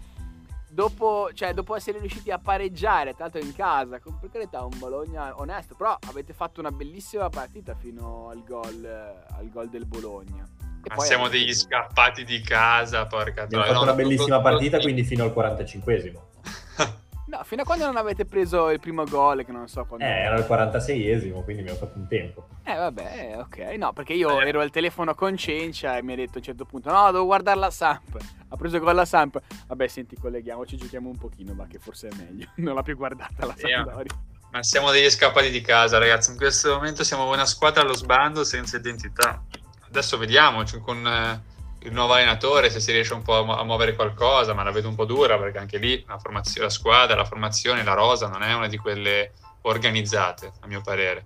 dopo, 0.70 1.30
cioè, 1.34 1.54
dopo 1.54 1.76
essere 1.76 2.00
riusciti 2.00 2.32
a 2.32 2.40
pareggiare, 2.40 3.14
tra 3.14 3.26
l'altro 3.26 3.42
in 3.42 3.54
casa, 3.54 4.00
con 4.00 4.18
per 4.20 4.32
carità 4.32 4.64
un 4.64 4.78
Bologna 4.80 5.40
onesto, 5.40 5.76
però 5.76 5.98
avete 6.08 6.34
fatto 6.34 6.60
una 6.60 6.72
bellissima 6.72 7.30
partita 7.30 7.76
fino 7.76 8.30
al 8.30 8.44
gol, 8.44 8.84
eh, 8.84 9.36
al 9.38 9.50
gol 9.52 9.70
del 9.70 9.86
Bologna. 9.86 10.48
E 10.86 10.90
Ma 10.90 10.96
poi 10.96 11.06
siamo 11.06 11.26
avete- 11.26 11.38
degli 11.46 11.54
scappati 11.54 12.24
di 12.26 12.42
casa, 12.42 13.06
porca 13.06 13.44
Abbiamo 13.44 13.64
troia. 13.64 13.66
fatto 13.68 13.86
No, 13.86 13.92
una 13.92 13.94
bellissima 13.94 14.36
non- 14.36 14.44
partita, 14.44 14.76
non- 14.78 14.86
quindi 14.86 15.04
fino 15.04 15.24
al 15.24 15.32
45esimo. 15.32 16.32
No, 17.34 17.44
fino 17.44 17.64
a 17.64 17.66
quando 17.66 17.86
non 17.86 17.98
avete 17.98 18.26
preso 18.26 18.70
il 18.70 18.80
primo 18.80 19.06
gol, 19.06 19.44
che 19.44 19.52
non 19.52 19.68
so 19.68 19.86
quando... 19.86 20.06
Eh, 20.06 20.08
era 20.08 20.38
il 20.38 20.46
46esimo, 20.48 21.44
quindi 21.44 21.62
abbiamo 21.64 21.80
fatto 21.80 21.98
un 21.98 22.08
tempo. 22.08 22.48
Eh, 22.64 22.76
vabbè, 22.76 23.32
eh, 23.32 23.38
ok. 23.38 23.58
No, 23.76 23.92
perché 23.92 24.14
io 24.14 24.40
ero 24.40 24.62
al 24.62 24.70
telefono 24.70 25.16
con 25.16 25.36
Cencia 25.36 25.98
e 25.98 26.04
mi 26.04 26.14
ha 26.14 26.16
detto 26.16 26.34
a 26.36 26.38
un 26.38 26.44
certo 26.44 26.66
punto, 26.66 26.92
no, 26.92 27.12
devo 27.12 27.26
guardare 27.26 27.58
la 27.58 27.72
Samp. 27.72 28.20
Ha 28.50 28.56
preso 28.56 28.78
gol 28.78 28.94
la 28.94 29.06
Samp. 29.06 29.42
Vabbè, 29.66 29.88
senti, 29.88 30.16
colleghiamoci, 30.16 30.78
giochiamo 30.78 31.10
un 31.10 31.18
pochino, 31.18 31.56
ma 31.56 31.66
che 31.66 31.80
forse 31.80 32.10
è 32.10 32.16
meglio. 32.16 32.50
Non 32.58 32.76
l'ha 32.76 32.84
più 32.84 32.96
guardata 32.96 33.48
la 33.48 33.56
Via. 33.58 33.84
Sampdoria. 33.84 34.14
Ma 34.52 34.62
siamo 34.62 34.92
degli 34.92 35.10
scappati 35.10 35.50
di 35.50 35.62
casa, 35.62 35.98
ragazzi. 35.98 36.30
In 36.30 36.38
questo 36.38 36.76
momento 36.76 37.04
siamo 37.04 37.28
una 37.32 37.46
squadra 37.46 37.82
allo 37.82 37.96
sbando 37.96 38.44
senza 38.44 38.78
identità. 38.78 39.44
Adesso 39.88 40.20
vediamo 40.20 40.64
cioè, 40.66 40.80
con 40.82 41.04
eh, 41.04 41.42
il 41.84 41.92
nuovo 41.92 42.14
allenatore 42.14 42.70
se 42.70 42.80
si 42.80 42.92
riesce 42.92 43.14
un 43.14 43.22
po' 43.22 43.40
a, 43.40 43.44
mu- 43.44 43.52
a 43.52 43.64
muovere 43.64 43.96
qualcosa, 43.96 44.54
ma 44.54 44.64
la 44.64 44.72
vedo 44.72 44.88
un 44.88 44.96
po' 44.96 45.06
dura 45.06 45.38
perché 45.38 45.58
anche 45.58 45.78
lì 45.78 46.04
la, 46.08 46.20
la 46.56 46.70
squadra, 46.70 47.16
la 47.16 47.26
formazione, 47.26 47.84
la 47.84 47.94
rosa 47.94 48.28
non 48.28 48.44
è 48.44 48.54
una 48.54 48.68
di 48.68 48.78
quelle 48.78 49.34
organizzate, 49.62 50.54
a 50.62 50.68
mio 50.68 50.82
parere. 50.82 51.26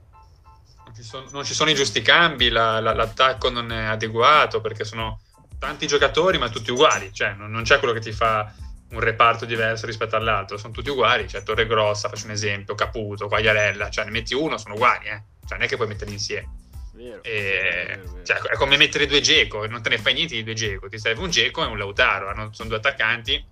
Non 0.86 0.96
ci 0.96 1.04
sono, 1.04 1.26
non 1.32 1.44
ci 1.44 1.54
sono 1.54 1.70
i 1.70 1.76
giusti 1.76 2.02
cambi, 2.02 2.50
la- 2.50 2.80
la- 2.80 2.94
l'attacco 2.94 3.50
non 3.50 3.72
è 3.72 3.86
adeguato 3.86 4.62
perché 4.62 4.84
sono 4.84 5.20
tanti 5.60 5.88
giocatori 5.88 6.38
ma 6.38 6.50
tutti 6.50 6.72
uguali, 6.72 7.12
cioè 7.14 7.34
non, 7.34 7.52
non 7.52 7.64
c'è 7.64 7.80
quello 7.80 7.94
che 7.94 8.00
ti 8.00 8.12
fa 8.12 8.52
un 8.90 9.00
reparto 9.00 9.46
diverso 9.46 9.86
rispetto 9.86 10.16
all'altro, 10.16 10.58
sono 10.58 10.72
tutti 10.74 10.90
uguali, 10.90 11.28
cioè 11.28 11.44
Torre 11.44 11.68
Grossa, 11.68 12.10
faccio 12.10 12.26
un 12.26 12.32
esempio, 12.32 12.74
Caputo, 12.74 13.28
Quagliarella, 13.28 13.90
cioè 13.90 14.06
ne 14.06 14.12
metti 14.12 14.34
uno, 14.34 14.58
sono 14.58 14.76
uguali, 14.76 15.08
eh. 15.08 15.24
cioè 15.46 15.58
non 15.58 15.64
è 15.64 15.68
che 15.68 15.76
puoi 15.76 15.88
metterli 15.88 16.14
insieme. 16.14 16.67
Vero. 16.98 17.22
E, 17.24 18.00
cioè, 18.24 18.38
è 18.40 18.56
come 18.56 18.76
mettere 18.76 19.06
due 19.06 19.22
Geco, 19.22 19.68
non 19.68 19.82
te 19.84 19.90
ne 19.90 19.98
fai 20.00 20.14
niente 20.16 20.34
di 20.36 20.44
due 20.44 20.56
Geco, 20.56 20.90
ti 20.90 20.98
serve 20.98 21.22
un 21.22 21.30
Geco 21.30 21.64
e 21.64 21.68
un 21.68 21.78
Lautaro, 21.78 22.30
hanno- 22.30 22.52
sono 22.54 22.70
due 22.70 22.78
attaccanti, 22.80 23.46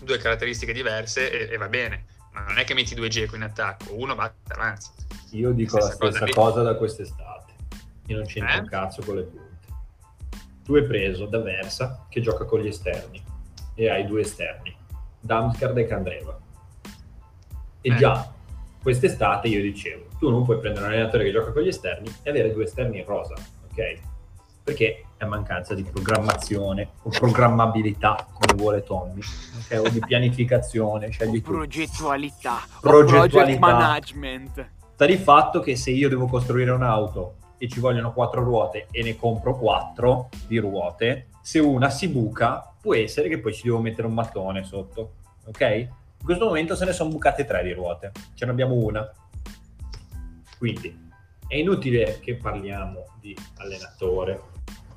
due 0.00 0.16
caratteristiche 0.18 0.72
diverse 0.72 1.30
e, 1.30 1.52
e 1.52 1.56
va 1.58 1.68
bene, 1.68 2.06
ma 2.32 2.40
non 2.40 2.58
è 2.58 2.64
che 2.64 2.72
metti 2.74 2.94
due 2.94 3.08
Geco 3.08 3.36
in 3.36 3.42
attacco, 3.42 3.94
uno 3.94 4.14
va 4.14 4.32
avanti. 4.48 4.86
Io 5.32 5.50
dico 5.52 5.76
la 5.76 5.82
Stessa 5.82 5.98
cosa 5.98 6.10
stessa 6.12 6.24
lì. 6.24 6.32
cosa 6.32 6.62
da 6.62 6.74
quest'estate. 6.76 7.52
Io 8.06 8.16
non 8.16 8.26
c'entro 8.26 8.54
Eh? 8.56 8.58
un 8.60 8.66
cazzo 8.68 9.02
con 9.02 9.16
le 9.16 9.22
punte. 9.22 9.44
Tu 10.64 10.74
hai 10.74 10.84
preso 10.86 11.26
da 11.26 11.40
Versa, 11.40 12.06
che 12.08 12.20
gioca 12.22 12.44
con 12.44 12.60
gli 12.60 12.68
esterni, 12.68 13.22
e 13.74 13.90
hai 13.90 14.06
due 14.06 14.22
esterni, 14.22 14.74
Damsgaard 15.20 15.76
e 15.78 15.86
Candreva. 15.86 16.40
E 17.82 17.90
Eh. 17.92 17.96
già 17.96 18.32
quest'estate 18.86 19.48
io 19.48 19.60
dicevo, 19.60 20.04
tu 20.16 20.30
non 20.30 20.44
puoi 20.44 20.60
prendere 20.60 20.86
un 20.86 20.92
allenatore 20.92 21.24
che 21.24 21.32
gioca 21.32 21.50
con 21.50 21.62
gli 21.62 21.66
esterni 21.66 22.08
e 22.22 22.30
avere 22.30 22.52
due 22.52 22.62
esterni 22.62 22.98
in 22.98 23.04
rosa, 23.04 23.34
ok? 23.68 23.98
Perché 24.62 25.06
è 25.16 25.24
mancanza 25.24 25.74
di 25.74 25.82
programmazione 25.82 26.90
o 27.02 27.10
programmabilità, 27.10 28.28
come 28.32 28.54
vuole 28.54 28.84
Tommy, 28.84 29.18
ok? 29.18 29.80
o 29.84 29.88
di 29.88 29.98
pianificazione, 29.98 31.10
scegli 31.10 31.42
tu. 31.42 31.50
Progettualità. 31.50 32.60
Progettualità. 32.80 33.58
Project 33.58 33.60
management. 33.60 34.68
sta 34.94 35.04
di 35.06 35.16
fatto 35.16 35.58
che 35.58 35.74
se 35.74 35.90
io 35.90 36.08
devo 36.08 36.26
costruire 36.26 36.70
un'auto 36.70 37.38
e 37.58 37.68
ci 37.68 37.80
vogliono 37.80 38.12
quattro 38.12 38.44
ruote 38.44 38.86
e 38.92 39.02
ne 39.02 39.16
compro 39.16 39.58
quattro 39.58 40.28
di 40.46 40.58
ruote, 40.58 41.26
se 41.42 41.58
una 41.58 41.90
si 41.90 42.06
buca, 42.06 42.72
può 42.80 42.94
essere 42.94 43.28
che 43.28 43.40
poi 43.40 43.52
ci 43.52 43.64
devo 43.64 43.80
mettere 43.80 44.06
un 44.06 44.14
mattone 44.14 44.62
sotto, 44.62 45.14
ok? 45.44 45.88
In 46.18 46.24
questo 46.24 46.46
momento 46.46 46.74
se 46.74 46.84
ne 46.84 46.92
sono 46.92 47.10
bucate 47.10 47.44
tre 47.44 47.62
di 47.62 47.72
ruote, 47.72 48.12
ce 48.34 48.44
ne 48.44 48.50
abbiamo 48.50 48.74
una. 48.74 49.08
Quindi 50.58 51.10
è 51.46 51.56
inutile 51.56 52.18
che 52.20 52.36
parliamo 52.36 53.06
di 53.20 53.36
allenatore, 53.58 54.40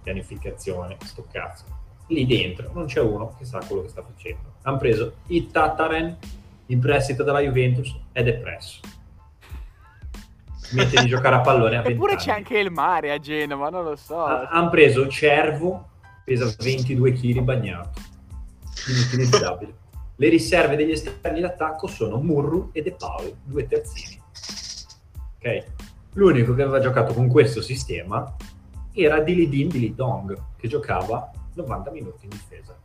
pianificazione, 0.01 0.97
sto 1.03 1.27
cazzo. 1.31 1.65
Lì 2.07 2.25
dentro 2.25 2.71
non 2.73 2.85
c'è 2.85 3.01
uno 3.01 3.35
che 3.37 3.45
sa 3.45 3.59
quello 3.65 3.83
che 3.83 3.89
sta 3.89 4.03
facendo. 4.03 4.53
Hanno 4.63 4.77
preso 4.77 5.17
il 5.27 5.51
Tataren 5.51 6.17
in 6.67 6.79
prestito 6.79 7.23
dalla 7.23 7.41
Juventus 7.41 7.95
ed 8.11 8.27
è 8.27 8.33
presso 8.35 8.79
smette 10.69 11.01
di 11.01 11.07
giocare 11.07 11.35
a 11.35 11.41
pallone 11.41 11.77
a 11.77 11.81
20 11.81 11.91
Eppure 11.91 12.15
c'è 12.15 12.31
anche 12.31 12.57
il 12.57 12.71
mare 12.71 13.11
a 13.11 13.19
Genova, 13.19 13.69
non 13.69 13.83
lo 13.83 13.95
so. 13.95 14.23
Hanno 14.23 14.69
preso 14.69 15.07
Cervo, 15.07 15.89
pesa 16.23 16.53
22 16.57 17.13
kg 17.13 17.39
bagnato, 17.39 18.01
inutilizzabile. 18.87 19.73
Le 20.19 20.27
riserve 20.27 20.75
degli 20.75 20.91
esterni 20.91 21.39
d'attacco 21.39 21.87
sono 21.87 22.17
Murru 22.17 22.71
e 22.73 22.81
De 22.81 22.91
Paul, 22.91 23.33
due 23.41 23.65
terzini. 23.65 24.21
Ok? 25.37 25.65
L'unico 26.15 26.53
che 26.53 26.61
aveva 26.61 26.81
giocato 26.81 27.13
con 27.13 27.29
questo 27.29 27.61
sistema 27.61 28.35
era 28.91 29.21
Dilidin 29.21 29.69
Dilitong, 29.69 30.37
che 30.57 30.67
giocava 30.67 31.31
90 31.55 31.91
minuti 31.91 32.25
in 32.25 32.31
difesa. 32.31 32.77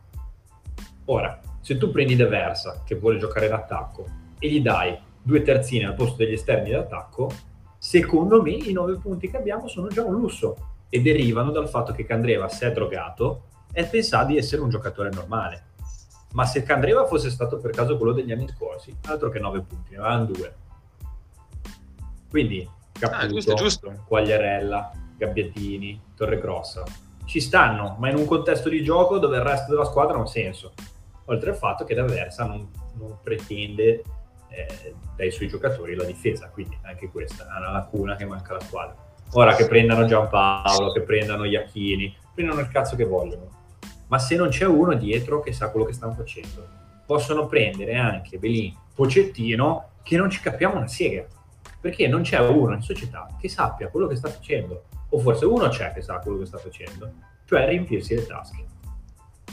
Ora, 1.07 1.37
se 1.59 1.75
tu 1.75 1.91
prendi 1.91 2.15
De 2.15 2.25
Versa, 2.25 2.83
che 2.85 2.95
vuole 2.95 3.17
giocare 3.17 3.49
d'attacco, 3.49 4.05
e 4.39 4.47
gli 4.47 4.61
dai 4.61 4.97
due 5.21 5.41
terzini 5.41 5.83
al 5.83 5.95
posto 5.95 6.15
degli 6.23 6.35
esterni 6.35 6.71
d'attacco, 6.71 7.29
secondo 7.77 8.41
me 8.41 8.51
i 8.51 8.71
nove 8.71 8.97
punti 8.97 9.29
che 9.29 9.35
abbiamo 9.35 9.67
sono 9.67 9.89
già 9.89 10.05
un 10.05 10.13
lusso 10.13 10.55
e 10.87 11.01
derivano 11.01 11.51
dal 11.51 11.67
fatto 11.67 11.91
che 11.91 12.05
Candreva 12.05 12.47
si 12.47 12.63
è 12.63 12.71
drogato 12.71 13.47
e 13.73 13.83
pensa 13.83 14.23
di 14.23 14.37
essere 14.37 14.61
un 14.61 14.69
giocatore 14.69 15.09
normale. 15.09 15.73
Ma 16.35 16.45
se 16.45 16.63
Candreva 16.63 17.05
fosse 17.05 17.29
stato 17.29 17.57
per 17.57 17.71
caso 17.71 17.97
quello 17.97 18.11
degli 18.11 18.31
anni 18.31 18.47
scorsi, 18.49 18.95
altro 19.05 19.29
che 19.29 19.39
nove 19.39 19.61
punti, 19.61 19.91
ne 19.91 19.97
avevano 19.97 20.25
due. 20.25 20.55
Quindi 22.29 22.69
Caputo, 22.91 23.21
Ah, 23.21 23.27
giusto, 23.27 23.53
giusto. 23.53 24.03
Quagliarella, 24.05 24.91
Gabbiatini, 25.17 26.01
Torregrossa 26.15 26.83
ci 27.25 27.39
stanno, 27.39 27.95
ma 27.99 28.09
in 28.09 28.17
un 28.17 28.25
contesto 28.25 28.69
di 28.69 28.83
gioco 28.83 29.17
dove 29.17 29.37
il 29.37 29.43
resto 29.43 29.71
della 29.71 29.85
squadra 29.85 30.15
ha 30.15 30.19
un 30.19 30.27
senso. 30.27 30.73
Oltre 31.25 31.49
al 31.51 31.55
fatto 31.55 31.83
che 31.83 31.95
D'Aversa 31.95 32.45
non, 32.45 32.69
non 32.97 33.17
pretende 33.23 34.03
eh, 34.49 34.93
dai 35.15 35.31
suoi 35.31 35.47
giocatori 35.47 35.95
la 35.95 36.03
difesa, 36.03 36.49
quindi 36.49 36.77
anche 36.83 37.09
questa 37.09 37.45
è 37.45 37.57
una 37.57 37.71
lacuna 37.71 38.15
che 38.15 38.25
manca 38.25 38.51
alla 38.51 38.61
squadra. 38.61 38.95
Ora 39.31 39.55
che 39.55 39.67
prendano 39.67 40.05
Giampaolo, 40.05 40.91
che 40.91 41.01
prendano 41.01 41.45
Iacchini, 41.45 42.15
prendono 42.33 42.61
il 42.61 42.67
cazzo 42.67 42.95
che 42.95 43.05
vogliono, 43.05 43.49
ma 44.07 44.19
se 44.19 44.35
non 44.35 44.49
c'è 44.49 44.65
uno 44.65 44.93
dietro 44.93 45.41
che 45.41 45.51
sa 45.51 45.69
quello 45.69 45.85
che 45.85 45.93
stanno 45.93 46.13
facendo, 46.13 46.67
possono 47.05 47.47
prendere 47.47 47.95
anche 47.95 48.37
Belin 48.37 48.73
Pocettino 48.93 49.89
che 50.03 50.17
non 50.17 50.29
ci 50.29 50.39
capiamo 50.39 50.77
una 50.77 50.87
sega. 50.87 51.25
Perché 51.81 52.07
non 52.07 52.21
c'è 52.21 52.39
uno 52.39 52.73
in 52.73 52.81
società 52.81 53.27
che 53.39 53.49
sappia 53.49 53.89
quello 53.89 54.07
che 54.07 54.15
sta 54.15 54.29
facendo. 54.29 54.85
O 55.09 55.19
forse 55.19 55.45
uno 55.45 55.67
c'è 55.67 55.93
che 55.93 56.01
sa 56.01 56.19
quello 56.19 56.39
che 56.39 56.45
sta 56.45 56.57
facendo, 56.57 57.11
cioè 57.45 57.67
riempirsi 57.67 58.15
le 58.15 58.25
tasche. 58.25 58.65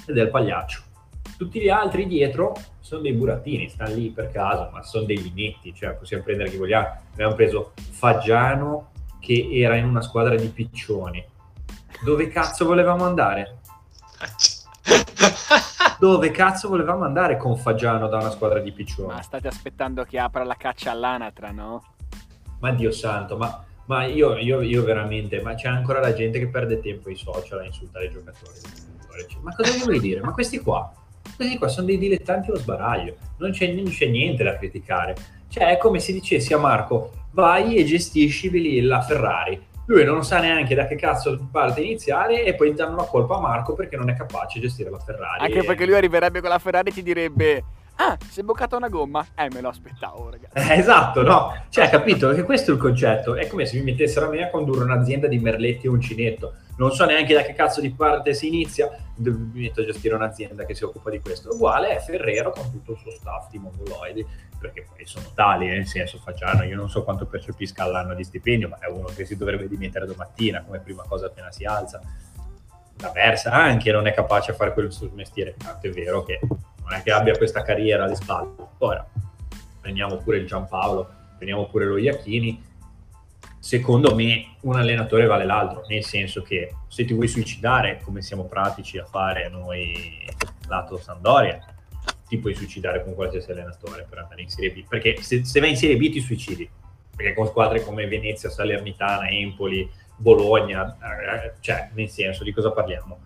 Ed 0.06 0.16
è 0.16 0.22
il 0.22 0.30
pagliaccio. 0.30 0.80
Tutti 1.36 1.60
gli 1.60 1.68
altri 1.68 2.06
dietro 2.06 2.54
sono 2.80 3.02
dei 3.02 3.12
burattini, 3.12 3.68
stanno 3.68 3.94
lì 3.94 4.10
per 4.10 4.30
caso, 4.30 4.70
ma 4.72 4.82
sono 4.82 5.04
dei 5.04 5.20
linetti, 5.20 5.74
cioè 5.74 5.94
possiamo 5.94 6.22
prendere 6.22 6.50
chi 6.50 6.56
vogliamo. 6.56 6.88
Abbiamo 7.12 7.34
preso 7.34 7.72
Faggiano 7.74 8.90
che 9.20 9.48
era 9.52 9.76
in 9.76 9.84
una 9.84 10.00
squadra 10.00 10.34
di 10.34 10.48
piccioni. 10.48 11.24
Dove 12.02 12.28
cazzo 12.28 12.64
volevamo 12.64 13.04
andare? 13.04 13.58
Dove 15.98 16.30
cazzo 16.30 16.68
volevamo 16.68 17.04
andare 17.04 17.36
con 17.36 17.56
Faggiano 17.56 18.08
da 18.08 18.18
una 18.18 18.30
squadra 18.30 18.58
di 18.58 18.72
piccioni? 18.72 19.12
Ma 19.12 19.22
state 19.22 19.48
aspettando 19.48 20.04
che 20.04 20.18
apra 20.18 20.44
la 20.44 20.56
caccia 20.56 20.90
all'anatra, 20.90 21.50
no? 21.50 21.82
Ma 22.60 22.72
Dio 22.72 22.90
santo, 22.90 23.36
ma, 23.36 23.64
ma 23.86 24.04
io, 24.04 24.36
io, 24.36 24.60
io, 24.62 24.82
veramente, 24.84 25.40
ma 25.40 25.54
c'è 25.54 25.68
ancora 25.68 26.00
la 26.00 26.12
gente 26.12 26.38
che 26.38 26.48
perde 26.48 26.80
tempo 26.80 27.08
ai 27.08 27.16
social 27.16 27.60
a 27.60 27.64
insultare 27.64 28.06
i 28.06 28.10
giocatori. 28.10 28.58
Ma 29.42 29.54
cosa 29.54 29.84
vuoi 29.84 30.00
dire? 30.02 30.20
Ma 30.20 30.32
questi 30.32 30.58
qua, 30.58 30.92
questi 31.36 31.58
qua 31.58 31.68
sono 31.68 31.86
dei 31.86 31.98
dilettanti 31.98 32.50
allo 32.50 32.58
sbaraglio, 32.58 33.16
non 33.38 33.52
c'è, 33.52 33.70
non 33.72 33.84
c'è 33.84 34.06
niente 34.06 34.42
da 34.42 34.56
criticare. 34.56 35.14
Cioè 35.48 35.68
è 35.68 35.76
come 35.76 35.98
se 35.98 36.12
dicessi 36.12 36.54
a 36.54 36.58
Marco, 36.58 37.12
vai 37.32 37.76
e 37.76 37.84
gestisci 37.84 38.80
la 38.80 39.02
Ferrari 39.02 39.70
lui 39.86 40.04
non 40.04 40.24
sa 40.24 40.38
neanche 40.38 40.74
da 40.74 40.86
che 40.86 40.96
cazzo 40.96 41.48
parte 41.50 41.80
iniziare 41.80 42.44
e 42.44 42.54
poi 42.54 42.72
danno 42.74 42.96
la 42.96 43.04
colpa 43.04 43.36
a 43.36 43.40
Marco 43.40 43.74
perché 43.74 43.96
non 43.96 44.08
è 44.08 44.14
capace 44.14 44.58
di 44.58 44.66
gestire 44.66 44.90
la 44.90 44.98
Ferrari. 44.98 45.44
Anche 45.44 45.64
perché 45.64 45.86
lui 45.86 45.94
arriverebbe 45.96 46.40
con 46.40 46.50
la 46.50 46.58
Ferrari 46.58 46.90
e 46.90 46.92
ti 46.92 47.02
direbbe 47.02 47.64
Ah, 47.96 48.16
si 48.28 48.40
è 48.40 48.42
boccata 48.42 48.76
una 48.76 48.88
gomma? 48.88 49.24
Eh, 49.36 49.48
me 49.52 49.60
lo 49.60 49.68
aspettavo, 49.68 50.30
ragazzi. 50.30 50.72
Eh, 50.72 50.78
esatto, 50.78 51.22
no? 51.22 51.54
Cioè, 51.68 51.88
capito? 51.90 52.32
Che 52.32 52.42
questo 52.42 52.70
è 52.70 52.74
il 52.74 52.80
concetto. 52.80 53.34
È 53.34 53.46
come 53.46 53.66
se 53.66 53.76
mi 53.76 53.84
mettessero 53.84 54.26
a 54.26 54.28
me 54.30 54.42
a 54.42 54.50
condurre 54.50 54.84
un'azienda 54.84 55.28
di 55.28 55.38
merletti 55.38 55.86
e 55.86 55.90
uncinetto. 55.90 56.54
Non 56.76 56.92
so 56.92 57.04
neanche 57.04 57.34
da 57.34 57.42
che 57.42 57.52
cazzo 57.52 57.80
di 57.80 57.90
parte 57.92 58.32
si 58.34 58.48
inizia, 58.48 58.90
mi 59.16 59.50
metto 59.52 59.82
a 59.82 59.84
gestire 59.84 60.14
un'azienda 60.14 60.64
che 60.64 60.74
si 60.74 60.84
occupa 60.84 61.10
di 61.10 61.20
questo. 61.20 61.54
Uguale 61.54 61.96
è 61.96 62.00
Ferrero 62.00 62.50
con 62.50 62.70
tutto 62.70 62.92
il 62.92 62.98
suo 62.98 63.10
staff 63.10 63.50
di 63.50 63.58
mongoloidi, 63.58 64.26
perché 64.58 64.86
poi 64.88 65.04
sono 65.04 65.26
tali, 65.34 65.66
nel 65.66 65.86
senso, 65.86 66.18
facciano, 66.18 66.62
io 66.62 66.76
non 66.76 66.88
so 66.88 67.04
quanto 67.04 67.26
percepisca 67.26 67.84
all'anno 67.84 68.14
di 68.14 68.24
stipendio, 68.24 68.68
ma 68.68 68.78
è 68.78 68.86
uno 68.86 69.08
che 69.14 69.24
si 69.24 69.36
dovrebbe 69.36 69.68
dimettere 69.68 70.06
domattina 70.06 70.62
come 70.62 70.80
prima 70.80 71.04
cosa 71.06 71.26
appena 71.26 71.50
si 71.52 71.64
alza. 71.64 72.00
La 72.98 73.10
Versa 73.10 73.52
anche 73.52 73.90
non 73.92 74.06
è 74.06 74.14
capace 74.14 74.52
a 74.52 74.54
fare 74.54 74.72
quel 74.72 74.92
suo 74.92 75.10
mestiere, 75.12 75.56
tanto 75.56 75.88
è 75.88 75.90
vero 75.90 76.22
che 76.22 76.40
non 76.42 76.92
è 76.92 77.02
che 77.02 77.12
abbia 77.12 77.36
questa 77.36 77.62
carriera 77.62 78.04
alle 78.04 78.14
spalle. 78.14 78.54
Ora, 78.78 79.06
prendiamo 79.80 80.16
pure 80.16 80.38
il 80.38 80.46
Giampaolo, 80.46 81.08
prendiamo 81.36 81.66
pure 81.66 81.84
lo 81.84 81.96
Iachini, 81.96 82.70
secondo 83.62 84.12
me 84.16 84.56
un 84.62 84.74
allenatore 84.74 85.24
vale 85.24 85.44
l'altro, 85.44 85.84
nel 85.86 86.02
senso 86.02 86.42
che 86.42 86.74
se 86.88 87.04
ti 87.04 87.12
vuoi 87.12 87.28
suicidare, 87.28 88.00
come 88.02 88.20
siamo 88.20 88.46
pratici 88.46 88.98
a 88.98 89.04
fare 89.04 89.48
noi 89.48 90.26
lato 90.66 90.98
Sandoria, 90.98 91.64
ti 92.26 92.38
puoi 92.38 92.56
suicidare 92.56 93.04
con 93.04 93.14
qualsiasi 93.14 93.52
allenatore 93.52 94.04
per 94.08 94.18
andare 94.18 94.42
in 94.42 94.48
Serie 94.48 94.72
B, 94.72 94.84
perché 94.88 95.22
se, 95.22 95.44
se 95.44 95.60
vai 95.60 95.70
in 95.70 95.76
Serie 95.76 95.96
B 95.96 96.10
ti 96.10 96.18
suicidi, 96.20 96.68
perché 97.14 97.34
con 97.34 97.46
squadre 97.46 97.84
come 97.84 98.08
Venezia, 98.08 98.50
Salernitana, 98.50 99.28
Empoli, 99.28 99.88
Bologna, 100.16 100.98
eh, 100.98 101.52
cioè 101.60 101.90
nel 101.94 102.08
senso 102.08 102.42
di 102.42 102.52
cosa 102.52 102.72
parliamo? 102.72 103.20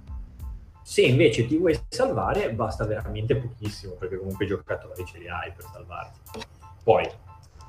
Se 0.82 1.00
invece 1.00 1.46
ti 1.46 1.56
vuoi 1.56 1.78
salvare, 1.88 2.52
basta 2.52 2.84
veramente 2.84 3.36
pochissimo, 3.36 3.94
perché 3.94 4.18
comunque 4.18 4.44
i 4.44 4.48
giocatori 4.48 5.02
ce 5.06 5.18
li 5.18 5.28
hai 5.28 5.50
per 5.56 5.64
salvarti. 5.72 6.20
Poi, 6.84 7.08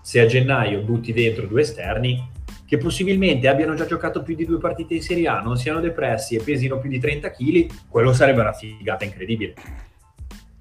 se 0.02 0.20
a 0.20 0.26
gennaio 0.26 0.82
butti 0.82 1.14
dentro 1.14 1.48
due 1.48 1.62
esterni, 1.62 2.36
che 2.68 2.78
possibilmente 2.78 3.48
abbiano 3.48 3.74
già 3.76 3.86
giocato 3.86 4.22
più 4.22 4.36
di 4.36 4.46
due 4.46 4.58
partite 4.58 4.96
in 4.96 5.02
Serie 5.02 5.28
A, 5.28 5.40
non 5.40 5.58
siano 5.58 5.80
depressi 5.80 6.36
e 6.36 6.44
pesino 6.44 6.80
più 6.80 6.90
di 6.90 7.00
30 7.00 7.32
kg, 7.32 7.68
quello 7.88 8.14
sarebbe 8.14 8.42
una 8.42 8.54
figata 8.54 9.06
incredibile. 9.06 9.54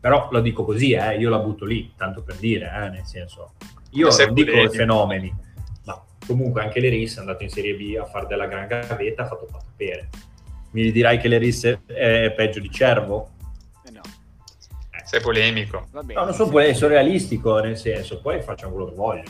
Però 0.00 0.28
lo 0.30 0.40
dico 0.40 0.64
così, 0.64 0.92
eh, 0.92 1.16
io 1.18 1.28
la 1.28 1.38
butto 1.38 1.64
lì, 1.64 1.92
tanto 1.96 2.22
per 2.22 2.36
dire, 2.36 2.70
eh, 2.72 2.88
nel 2.90 3.04
senso, 3.04 3.54
io 3.90 4.08
non 4.08 4.34
dico 4.34 4.52
i 4.52 4.68
fenomeni, 4.70 5.34
ma 5.84 6.00
comunque 6.26 6.62
anche 6.62 6.78
l'Eris 6.78 7.16
è 7.16 7.20
andato 7.20 7.42
in 7.42 7.50
Serie 7.50 7.74
B 7.74 7.96
a 8.00 8.04
fare 8.04 8.26
della 8.26 8.46
gran 8.46 8.68
gavetta, 8.68 9.24
ha 9.24 9.26
fatto 9.26 9.46
quattro 9.50 9.72
pere 9.76 10.08
mi 10.76 10.92
dirai 10.92 11.18
che 11.18 11.28
le 11.28 11.38
risse 11.38 11.80
è 11.86 12.32
peggio 12.36 12.60
di 12.60 12.70
Cervo? 12.70 13.30
Eh 13.86 13.90
no. 13.90 14.02
Eh, 14.90 15.02
sei 15.04 15.20
polemico. 15.22 15.86
no, 15.90 16.02
non 16.02 16.34
sono 16.34 16.50
polemico, 16.50 16.78
sono 16.78 16.92
realistico 16.92 17.58
nel 17.60 17.78
senso, 17.78 18.20
poi 18.20 18.42
facciamo 18.42 18.74
quello 18.74 18.90
che 18.90 18.94
voglio. 18.94 19.22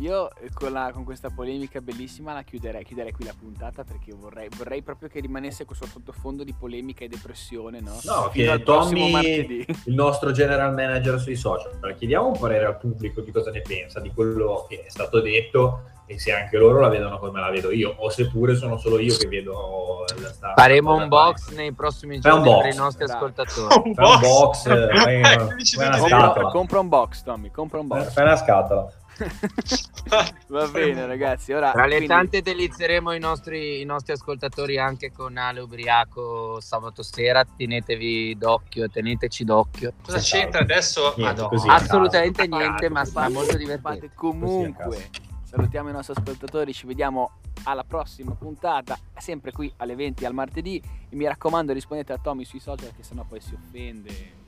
Io 0.00 0.34
eh, 0.36 0.48
con, 0.54 0.72
la, 0.72 0.90
con, 0.94 1.04
questa 1.04 1.28
polemica 1.28 1.82
bellissima 1.82 2.32
la 2.32 2.42
chiuderei, 2.42 2.84
chiuderei 2.84 3.12
qui 3.12 3.26
la 3.26 3.34
puntata 3.38 3.84
perché 3.84 4.14
vorrei, 4.14 4.48
vorrei, 4.56 4.80
proprio 4.80 5.10
che 5.10 5.20
rimanesse 5.20 5.66
questo 5.66 5.84
sottofondo 5.86 6.42
di 6.42 6.54
polemica 6.58 7.04
e 7.04 7.08
depressione, 7.08 7.80
no? 7.80 7.98
No, 8.04 8.30
Fino 8.30 8.56
che 8.56 8.62
Tommy, 8.62 9.66
il 9.66 9.94
nostro 9.94 10.32
general 10.32 10.72
manager 10.72 11.20
sui 11.20 11.36
social, 11.36 11.94
chiediamo 11.98 12.28
un 12.28 12.38
parere 12.38 12.64
al 12.64 12.78
pubblico 12.78 13.20
di 13.20 13.30
cosa 13.30 13.50
ne 13.50 13.60
pensa, 13.60 14.00
di 14.00 14.10
quello 14.10 14.64
che 14.66 14.86
è 14.86 14.88
stato 14.88 15.20
detto 15.20 15.82
e 16.10 16.18
se 16.18 16.32
anche 16.32 16.58
loro 16.58 16.80
la 16.80 16.88
vedono 16.88 17.20
come 17.20 17.38
la 17.38 17.50
vedo 17.50 17.70
io 17.70 17.94
o 17.96 18.10
seppure 18.10 18.56
sono 18.56 18.76
solo 18.78 18.98
io 18.98 19.16
che 19.16 19.28
vedo 19.28 20.04
la 20.40 20.54
faremo 20.56 20.96
un 20.96 21.06
box 21.06 21.50
nei 21.50 21.70
prossimi 21.72 22.18
giorni 22.18 22.52
per 22.62 22.72
i 22.72 22.76
nostri 22.76 23.04
ascoltatori. 23.04 23.80
Un 23.84 23.92
box, 23.92 24.14
un 24.14 24.20
box. 24.20 25.02
fai, 25.02 25.22
fai 25.22 25.86
una 25.86 25.98
scatola. 25.98 26.48
compra 26.48 26.80
un 26.80 26.88
box 26.88 27.22
Tommy 27.22 27.50
compra 27.52 27.78
un 27.78 27.86
box. 27.86 28.12
Fai 28.12 28.24
una 28.24 28.36
scatola. 28.36 28.92
Va 30.48 30.66
bene, 30.68 31.04
ragazzi. 31.06 31.52
Ora, 31.52 31.72
Tra 31.72 31.84
le 31.84 31.96
quindi... 31.96 32.06
tante 32.06 32.40
delizieremo 32.40 33.12
i 33.12 33.18
nostri, 33.18 33.82
i 33.82 33.84
nostri, 33.84 34.14
ascoltatori 34.14 34.78
anche 34.78 35.12
con 35.12 35.36
Ale 35.36 35.60
Ubriaco 35.60 36.58
sabato 36.60 37.02
sera. 37.02 37.44
Tenetevi 37.44 38.36
d'occhio, 38.38 38.88
teneteci 38.88 39.44
d'occhio. 39.44 39.92
Cosa 40.02 40.18
c'entra 40.18 40.60
adesso? 40.60 41.12
Niente, 41.18 41.46
Assolutamente 41.66 42.46
niente, 42.46 42.88
ma 42.88 43.04
sarà 43.04 43.28
molto 43.28 43.58
divertente. 43.58 44.10
Comunque 44.14 45.28
salutiamo 45.50 45.88
i 45.88 45.92
nostri 45.92 46.14
ascoltatori, 46.16 46.72
ci 46.72 46.86
vediamo 46.86 47.38
alla 47.64 47.82
prossima 47.82 48.32
puntata, 48.34 48.96
sempre 49.18 49.50
qui 49.50 49.72
alle 49.78 49.96
20 49.96 50.24
al 50.24 50.32
martedì. 50.32 50.80
E 51.08 51.16
mi 51.16 51.26
raccomando, 51.26 51.72
rispondete 51.72 52.12
a 52.12 52.18
Tommy 52.18 52.44
sui 52.44 52.60
social, 52.60 52.94
che 52.94 53.02
sennò 53.02 53.24
poi 53.24 53.40
si 53.40 53.54
offende. 53.54 54.38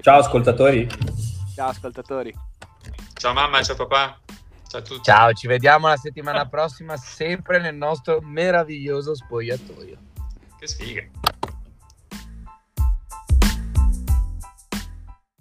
Ciao 0.00 0.20
ascoltatori. 0.20 0.88
Ciao 1.54 1.68
ascoltatori. 1.68 2.34
Ciao 3.12 3.34
mamma, 3.34 3.62
ciao 3.62 3.76
papà. 3.76 4.18
Ciao 4.66 4.80
a 4.80 4.82
tutti. 4.82 5.02
Ciao, 5.02 5.32
ci 5.34 5.46
vediamo 5.46 5.88
la 5.88 5.96
settimana 5.96 6.46
prossima, 6.46 6.96
sempre 6.96 7.60
nel 7.60 7.74
nostro 7.74 8.20
meraviglioso 8.22 9.14
spogliatoio. 9.14 9.98
Che 10.58 10.66
sfiga. 10.66 11.36